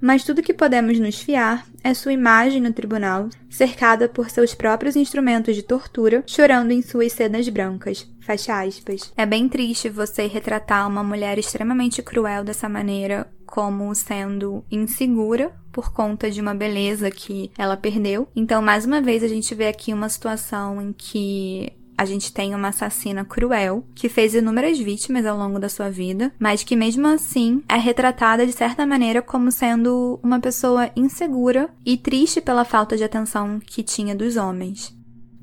Mas 0.00 0.24
tudo 0.24 0.42
que 0.42 0.54
podemos 0.54 0.98
nos 0.98 1.20
fiar 1.20 1.66
é 1.82 1.92
sua 1.94 2.12
imagem 2.12 2.60
no 2.60 2.72
tribunal, 2.72 3.28
cercada 3.48 4.08
por 4.08 4.30
seus 4.30 4.54
próprios 4.54 4.96
instrumentos 4.96 5.54
de 5.54 5.62
tortura, 5.62 6.22
chorando 6.26 6.70
em 6.70 6.82
suas 6.82 7.12
sedas 7.12 7.48
brancas. 7.48 8.06
Fecha 8.20 8.62
aspas. 8.62 9.12
É 9.16 9.24
bem 9.24 9.48
triste 9.48 9.88
você 9.88 10.26
retratar 10.26 10.88
uma 10.88 11.02
mulher 11.02 11.38
extremamente 11.38 12.02
cruel 12.02 12.44
dessa 12.44 12.68
maneira, 12.68 13.30
como 13.46 13.94
sendo 13.94 14.64
insegura 14.70 15.52
por 15.76 15.92
conta 15.92 16.30
de 16.30 16.40
uma 16.40 16.54
beleza 16.54 17.10
que 17.10 17.50
ela 17.58 17.76
perdeu. 17.76 18.26
Então, 18.34 18.62
mais 18.62 18.86
uma 18.86 19.02
vez, 19.02 19.22
a 19.22 19.28
gente 19.28 19.54
vê 19.54 19.68
aqui 19.68 19.92
uma 19.92 20.08
situação 20.08 20.80
em 20.80 20.90
que 20.90 21.70
a 21.98 22.06
gente 22.06 22.32
tem 22.32 22.54
uma 22.54 22.68
assassina 22.68 23.26
cruel 23.26 23.84
que 23.94 24.08
fez 24.08 24.34
inúmeras 24.34 24.78
vítimas 24.78 25.26
ao 25.26 25.36
longo 25.36 25.58
da 25.58 25.68
sua 25.68 25.90
vida, 25.90 26.32
mas 26.38 26.64
que 26.64 26.74
mesmo 26.74 27.06
assim 27.06 27.62
é 27.68 27.76
retratada 27.76 28.46
de 28.46 28.54
certa 28.54 28.86
maneira 28.86 29.20
como 29.20 29.52
sendo 29.52 30.18
uma 30.22 30.40
pessoa 30.40 30.90
insegura 30.96 31.68
e 31.84 31.98
triste 31.98 32.40
pela 32.40 32.64
falta 32.64 32.96
de 32.96 33.04
atenção 33.04 33.60
que 33.60 33.82
tinha 33.82 34.14
dos 34.14 34.38
homens. 34.38 34.95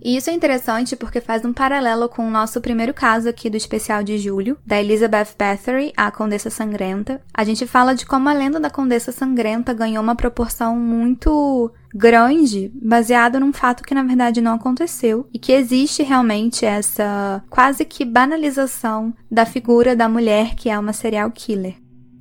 E 0.04 0.18
isso 0.18 0.30
é 0.30 0.34
interessante 0.34 0.98
porque 0.98 1.22
faz 1.22 1.46
um 1.46 1.54
paralelo 1.54 2.10
com 2.10 2.28
o 2.28 2.30
nosso 2.30 2.60
primeiro 2.60 2.94
caso 2.94 3.30
aqui 3.30 3.50
do 3.50 3.56
especial 3.56 4.04
de 4.04 4.18
julho, 4.18 4.58
da 4.66 4.78
Elizabeth 4.78 5.30
Bathory, 5.40 5.94
a 5.96 6.12
Condessa 6.12 6.50
Sangrenta. 6.50 7.22
A 7.34 7.46
gente 7.46 7.66
fala 7.66 7.96
de 7.96 8.06
como 8.06 8.28
a 8.28 8.34
lenda 8.34 8.60
da 8.60 8.70
Condessa 8.70 9.14
Sangrenta 9.14 9.74
ganhou 9.74 10.04
uma 10.04 10.16
proporção 10.16 10.76
muito 10.76 11.72
grande, 11.96 12.70
baseado 12.76 13.40
num 13.40 13.54
fato 13.54 13.84
que 13.84 13.94
na 13.94 14.04
verdade 14.04 14.42
não 14.42 14.56
aconteceu 14.56 15.26
e 15.34 15.40
que 15.40 15.54
existe 15.54 16.04
realmente 16.04 16.66
essa 16.66 17.42
quase 17.50 17.86
que 17.86 18.04
banalização 18.04 19.14
da 19.32 19.46
figura 19.46 19.96
da 19.96 20.10
mulher 20.10 20.54
que 20.56 20.70
é 20.70 20.78
uma 20.78 20.92
serial 20.92 21.32
killer. 21.32 21.76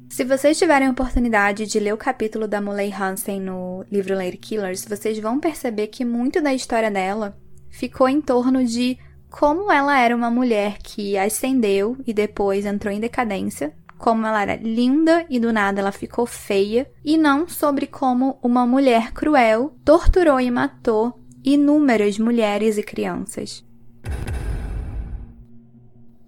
Se 0.09 0.25
vocês 0.25 0.59
tiverem 0.59 0.87
a 0.87 0.91
oportunidade 0.91 1.67
de 1.67 1.81
ler 1.81 1.95
o 1.95 1.97
capítulo 1.97 2.47
da 2.47 2.61
Molly 2.61 2.93
Hansen 2.93 3.41
no 3.41 3.83
livro 3.91 4.15
Lady 4.15 4.37
Killers, 4.37 4.85
vocês 4.85 5.19
vão 5.19 5.41
perceber 5.41 5.87
que 5.87 6.05
muito 6.05 6.41
da 6.43 6.53
história 6.53 6.91
dela 6.91 7.35
ficou 7.73 8.09
em 8.09 8.21
torno 8.21 8.65
de 8.65 8.97
como 9.29 9.73
ela 9.73 9.99
era 9.99 10.15
uma 10.15 10.31
mulher 10.31 10.77
que 10.79 11.17
ascendeu 11.17 11.97
e 12.07 12.13
depois 12.13 12.67
entrou 12.67 12.93
em 12.93 13.01
decadência, 13.01 13.75
como 13.99 14.27
ela 14.27 14.43
era 14.43 14.57
linda 14.57 15.25
e 15.31 15.41
do 15.41 15.53
nada 15.53 15.81
ela 15.81 15.91
ficou 15.91 16.27
feia, 16.27 16.89
e 17.03 17.17
não 17.17 17.49
sobre 17.49 17.87
como 17.87 18.39
uma 18.43 18.67
mulher 18.67 19.13
cruel 19.13 19.75
torturou 19.85 20.39
e 20.39 20.51
matou 20.51 21.19
inúmeras 21.43 22.19
mulheres 22.19 22.77
e 22.77 22.83
crianças. 22.83 23.65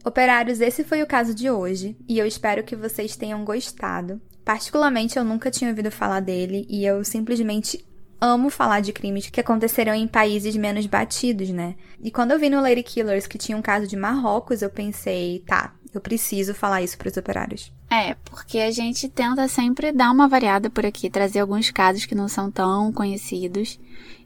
Operários, 0.04 0.60
esse 0.60 0.82
foi 0.82 1.02
o 1.02 1.06
caso 1.06 1.34
de 1.34 1.50
hoje 1.50 1.96
e 2.08 2.18
eu 2.18 2.26
espero 2.26 2.62
que 2.62 2.76
vocês 2.76 3.16
tenham 3.16 3.44
gostado. 3.44 4.20
Particularmente, 4.44 5.18
eu 5.18 5.24
nunca 5.24 5.50
tinha 5.50 5.70
ouvido 5.70 5.90
falar 5.90 6.20
dele 6.20 6.66
e 6.68 6.84
eu 6.84 7.02
simplesmente 7.04 7.84
amo 8.24 8.48
falar 8.48 8.80
de 8.80 8.92
crimes 8.92 9.28
que 9.28 9.40
aconteceram 9.40 9.94
em 9.94 10.08
países 10.08 10.56
menos 10.56 10.86
batidos, 10.86 11.50
né? 11.50 11.74
E 12.02 12.10
quando 12.10 12.30
eu 12.30 12.38
vi 12.38 12.48
no 12.48 12.60
Lady 12.60 12.82
Killers 12.82 13.26
que 13.26 13.36
tinha 13.36 13.56
um 13.56 13.62
caso 13.62 13.86
de 13.86 13.96
Marrocos, 13.96 14.62
eu 14.62 14.70
pensei, 14.70 15.44
tá, 15.46 15.74
eu 15.92 16.00
preciso 16.00 16.54
falar 16.54 16.80
isso 16.80 16.96
para 16.96 17.08
os 17.08 17.16
operários. 17.16 17.72
É, 17.94 18.16
porque 18.24 18.58
a 18.58 18.72
gente 18.72 19.08
tenta 19.08 19.46
sempre 19.46 19.92
dar 19.92 20.10
uma 20.10 20.26
variada 20.26 20.68
por 20.68 20.84
aqui, 20.84 21.08
trazer 21.08 21.38
alguns 21.38 21.70
casos 21.70 22.04
que 22.04 22.14
não 22.14 22.26
são 22.26 22.50
tão 22.50 22.92
conhecidos. 22.92 23.78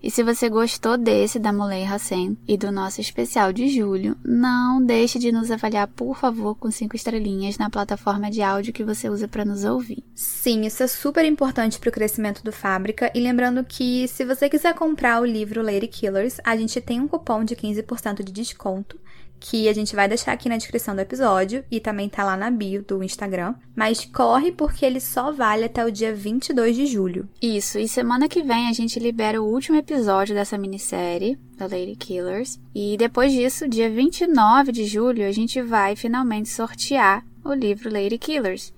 E 0.03 0.11
se 0.11 0.23
você 0.23 0.49
gostou 0.49 0.97
desse 0.97 1.39
da 1.39 1.53
Mulher 1.53 1.93
Hassan 1.93 2.35
e 2.47 2.57
do 2.57 2.73
nosso 2.73 3.03
especial 3.03 3.53
de 3.53 3.69
julho, 3.69 4.17
não 4.25 4.83
deixe 4.83 5.19
de 5.19 5.31
nos 5.31 5.51
avaliar, 5.51 5.87
por 5.87 6.17
favor, 6.17 6.55
com 6.55 6.71
cinco 6.71 6.97
estrelinhas 6.97 7.59
na 7.59 7.69
plataforma 7.69 8.31
de 8.31 8.41
áudio 8.41 8.73
que 8.73 8.83
você 8.83 9.11
usa 9.11 9.29
para 9.29 9.45
nos 9.45 9.65
ouvir. 9.65 10.03
Sim, 10.15 10.65
isso 10.65 10.83
é 10.83 10.87
super 10.87 11.27
importante 11.27 11.79
para 11.79 11.91
o 11.91 11.93
crescimento 11.93 12.43
do 12.43 12.53
Fábrica. 12.53 13.13
E 13.15 13.21
lembrando 13.21 13.63
que 13.63 14.09
se 14.09 14.25
você 14.25 14.49
quiser 14.49 14.73
comprar 14.73 15.21
o 15.21 15.27
livro 15.27 15.61
Lady 15.61 15.89
Killers, 15.89 16.41
a 16.43 16.57
gente 16.57 16.81
tem 16.81 17.01
um 17.01 17.09
cupom 17.09 17.45
de 17.45 17.55
15% 17.55 18.23
de 18.23 18.33
desconto 18.33 18.99
que 19.39 19.69
a 19.69 19.73
gente 19.73 19.95
vai 19.95 20.09
deixar 20.09 20.33
aqui 20.33 20.49
na 20.49 20.57
descrição 20.57 20.95
do 20.95 21.01
episódio 21.01 21.65
e 21.71 21.81
também 21.81 22.09
tá 22.09 22.25
lá 22.25 22.37
na 22.37 22.51
bio 22.51 22.83
do 22.83 23.03
Instagram. 23.03 23.55
Mas 23.75 24.05
corre 24.05 24.53
porque 24.53 24.85
ele 24.85 25.01
só 25.01 25.33
vale 25.33 25.65
até 25.65 25.85
o 25.85 25.91
dia 25.91 26.15
22 26.15 26.77
de 26.77 26.87
julho. 26.87 27.29
Isso, 27.41 27.79
e 27.79 27.89
semana 27.89 28.29
que 28.29 28.43
vem 28.43 28.69
a 28.69 28.73
gente 28.73 28.99
libera 28.99 29.41
o 29.41 29.47
último 29.47 29.77
episódio 29.77 30.35
dessa 30.35 30.59
minissérie, 30.59 31.39
da 31.57 31.67
Lady 31.67 31.97
Killers. 31.97 32.61
E 32.75 32.97
depois 32.97 33.33
disso, 33.33 33.69
dia 33.69 33.89
29 33.91 34.73
de 34.73 34.85
julho, 34.85 35.27
a 35.27 35.33
gente 35.33 35.61
vai 35.63 35.97
finalmente 35.97 36.49
sortear 36.49 37.25
o 37.45 37.53
livro 37.53 37.93
Lady 37.93 38.19
Killers. 38.19 38.73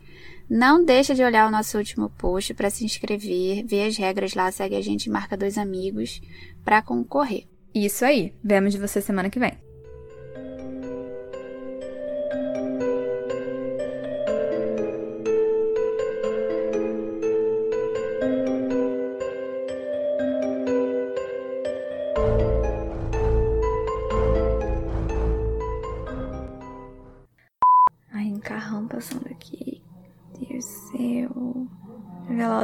Não 0.49 0.85
deixa 0.85 1.15
de 1.15 1.23
olhar 1.23 1.47
o 1.47 1.51
nosso 1.51 1.79
último 1.79 2.11
post 2.11 2.53
para 2.55 2.71
se 2.71 2.85
inscrever, 2.85 3.65
ver 3.65 3.87
as 3.87 3.97
regras 3.97 4.35
lá, 4.35 4.51
segue 4.51 4.75
a 4.75 4.81
gente 4.81 5.09
marca 5.09 5.37
dois 5.37 5.57
amigos 5.57 6.21
para 6.65 6.83
concorrer. 6.83 7.45
Isso 7.73 8.05
aí. 8.05 8.35
Vemos 8.43 8.73
de 8.73 8.79
você 8.79 9.01
semana 9.01 9.31
que 9.31 9.39
vem. 9.39 9.70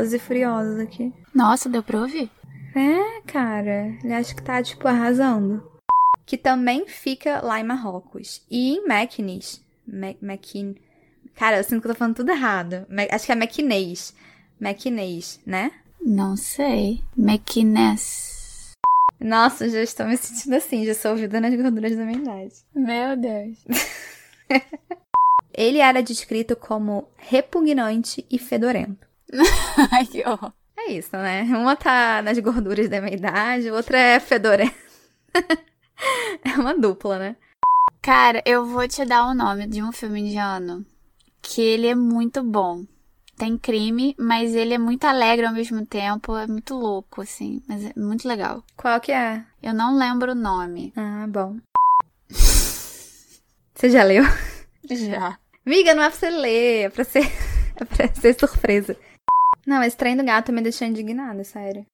Velozes 0.07 0.13
e 0.13 0.19
Furiosos 0.19 0.79
aqui. 0.79 1.13
Nossa, 1.35 1.69
deu 1.69 1.83
pra 1.83 2.01
ouvir? 2.01 2.31
É, 2.75 3.21
cara. 3.27 3.97
Ele 4.03 4.13
acha 4.13 4.35
que 4.35 4.43
tá, 4.43 4.63
tipo, 4.63 4.87
arrasando. 4.87 5.63
Que 6.25 6.37
também 6.37 6.87
fica 6.87 7.41
lá 7.41 7.61
em 7.61 7.65
Marrocos. 7.65 8.43
E 8.51 8.77
em. 8.77 8.83
Mequin... 10.21 10.77
Cara, 11.35 11.59
eu 11.59 11.65
sinto 11.65 11.83
que 11.83 11.89
eu 11.89 11.93
tô 11.93 11.99
falando 11.99 12.17
tudo 12.17 12.31
errado. 12.31 12.87
Acho 13.11 13.27
que 13.27 13.33
é 13.33 13.35
Mequinez. 13.35 14.15
Mequinez, 14.59 15.41
né? 15.45 15.71
Não 16.01 16.37
sei. 16.37 17.03
Mequinez. 17.17 18.73
Nossa, 19.21 19.69
já 19.69 19.83
estou 19.83 20.07
me 20.07 20.17
sentindo 20.17 20.57
assim. 20.57 20.85
Já 20.85 20.95
sou 20.95 21.11
ouvida 21.13 21.41
nas 21.41 21.55
gorduras 21.55 21.95
da 21.95 22.05
minha 22.05 22.19
idade. 22.19 22.55
Meu 22.75 23.17
Deus. 23.17 23.59
Ele 25.53 25.79
era 25.79 26.03
descrito 26.03 26.57
como 26.57 27.09
repugnante 27.17 28.25
e 28.31 28.39
fedorento. 28.39 29.06
Ai, 29.93 30.07
que 30.07 30.27
horror. 30.27 30.53
É 30.79 30.93
isso, 30.93 31.17
né? 31.17 31.43
Uma 31.43 31.75
tá 31.75 32.23
nas 32.23 32.39
gorduras 32.39 32.89
da 32.89 33.01
minha 33.01 33.17
idade, 33.17 33.71
outra 33.71 33.99
é 33.99 34.21
fedorenta. 34.21 34.75
é 36.45 36.51
uma 36.59 36.77
dupla, 36.77 37.19
né? 37.19 37.37
Cara, 38.03 38.43
eu 38.47 38.65
vou 38.65 38.87
te 38.87 39.05
dar 39.05 39.27
o 39.27 39.35
nome 39.35 39.67
de 39.67 39.83
um 39.83 39.91
filme 39.91 40.21
indiano 40.21 40.87
que 41.43 41.61
ele 41.61 41.87
é 41.87 41.95
muito 41.95 42.43
bom. 42.43 42.85
Tem 43.37 43.59
crime, 43.59 44.15
mas 44.19 44.55
ele 44.55 44.75
é 44.75 44.79
muito 44.79 45.05
alegre 45.05 45.47
ao 45.47 45.53
mesmo 45.53 45.85
tempo, 45.85 46.37
é 46.37 46.47
muito 46.47 46.75
louco, 46.75 47.21
assim, 47.21 47.63
mas 47.69 47.85
é 47.85 47.93
muito 47.97 48.27
legal. 48.27 48.65
Qual 48.77 48.99
que 49.01 49.13
é? 49.13 49.45
Eu 49.63 49.75
não 49.75 49.97
lembro 49.97 50.33
o 50.33 50.35
nome. 50.35 50.93
Ah, 50.97 51.27
bom. 51.29 51.57
Você 52.31 53.91
já 53.91 54.03
leu? 54.03 54.25
Já. 54.91 55.39
Miga, 55.65 55.95
não 55.95 56.03
é 56.03 56.09
pra 56.09 56.19
você 56.19 56.31
ler, 56.31 56.85
é 56.85 56.89
pra 56.89 57.05
ser, 57.05 57.31
é 57.77 57.85
pra 57.85 58.15
ser 58.15 58.39
surpresa. 58.39 58.97
Não, 59.67 59.83
esse 59.83 59.97
trem 59.97 60.17
do 60.17 60.25
gato 60.25 60.51
me 60.53 60.63
deixou 60.63 60.87
indignada, 60.89 61.45
sério. 61.45 61.85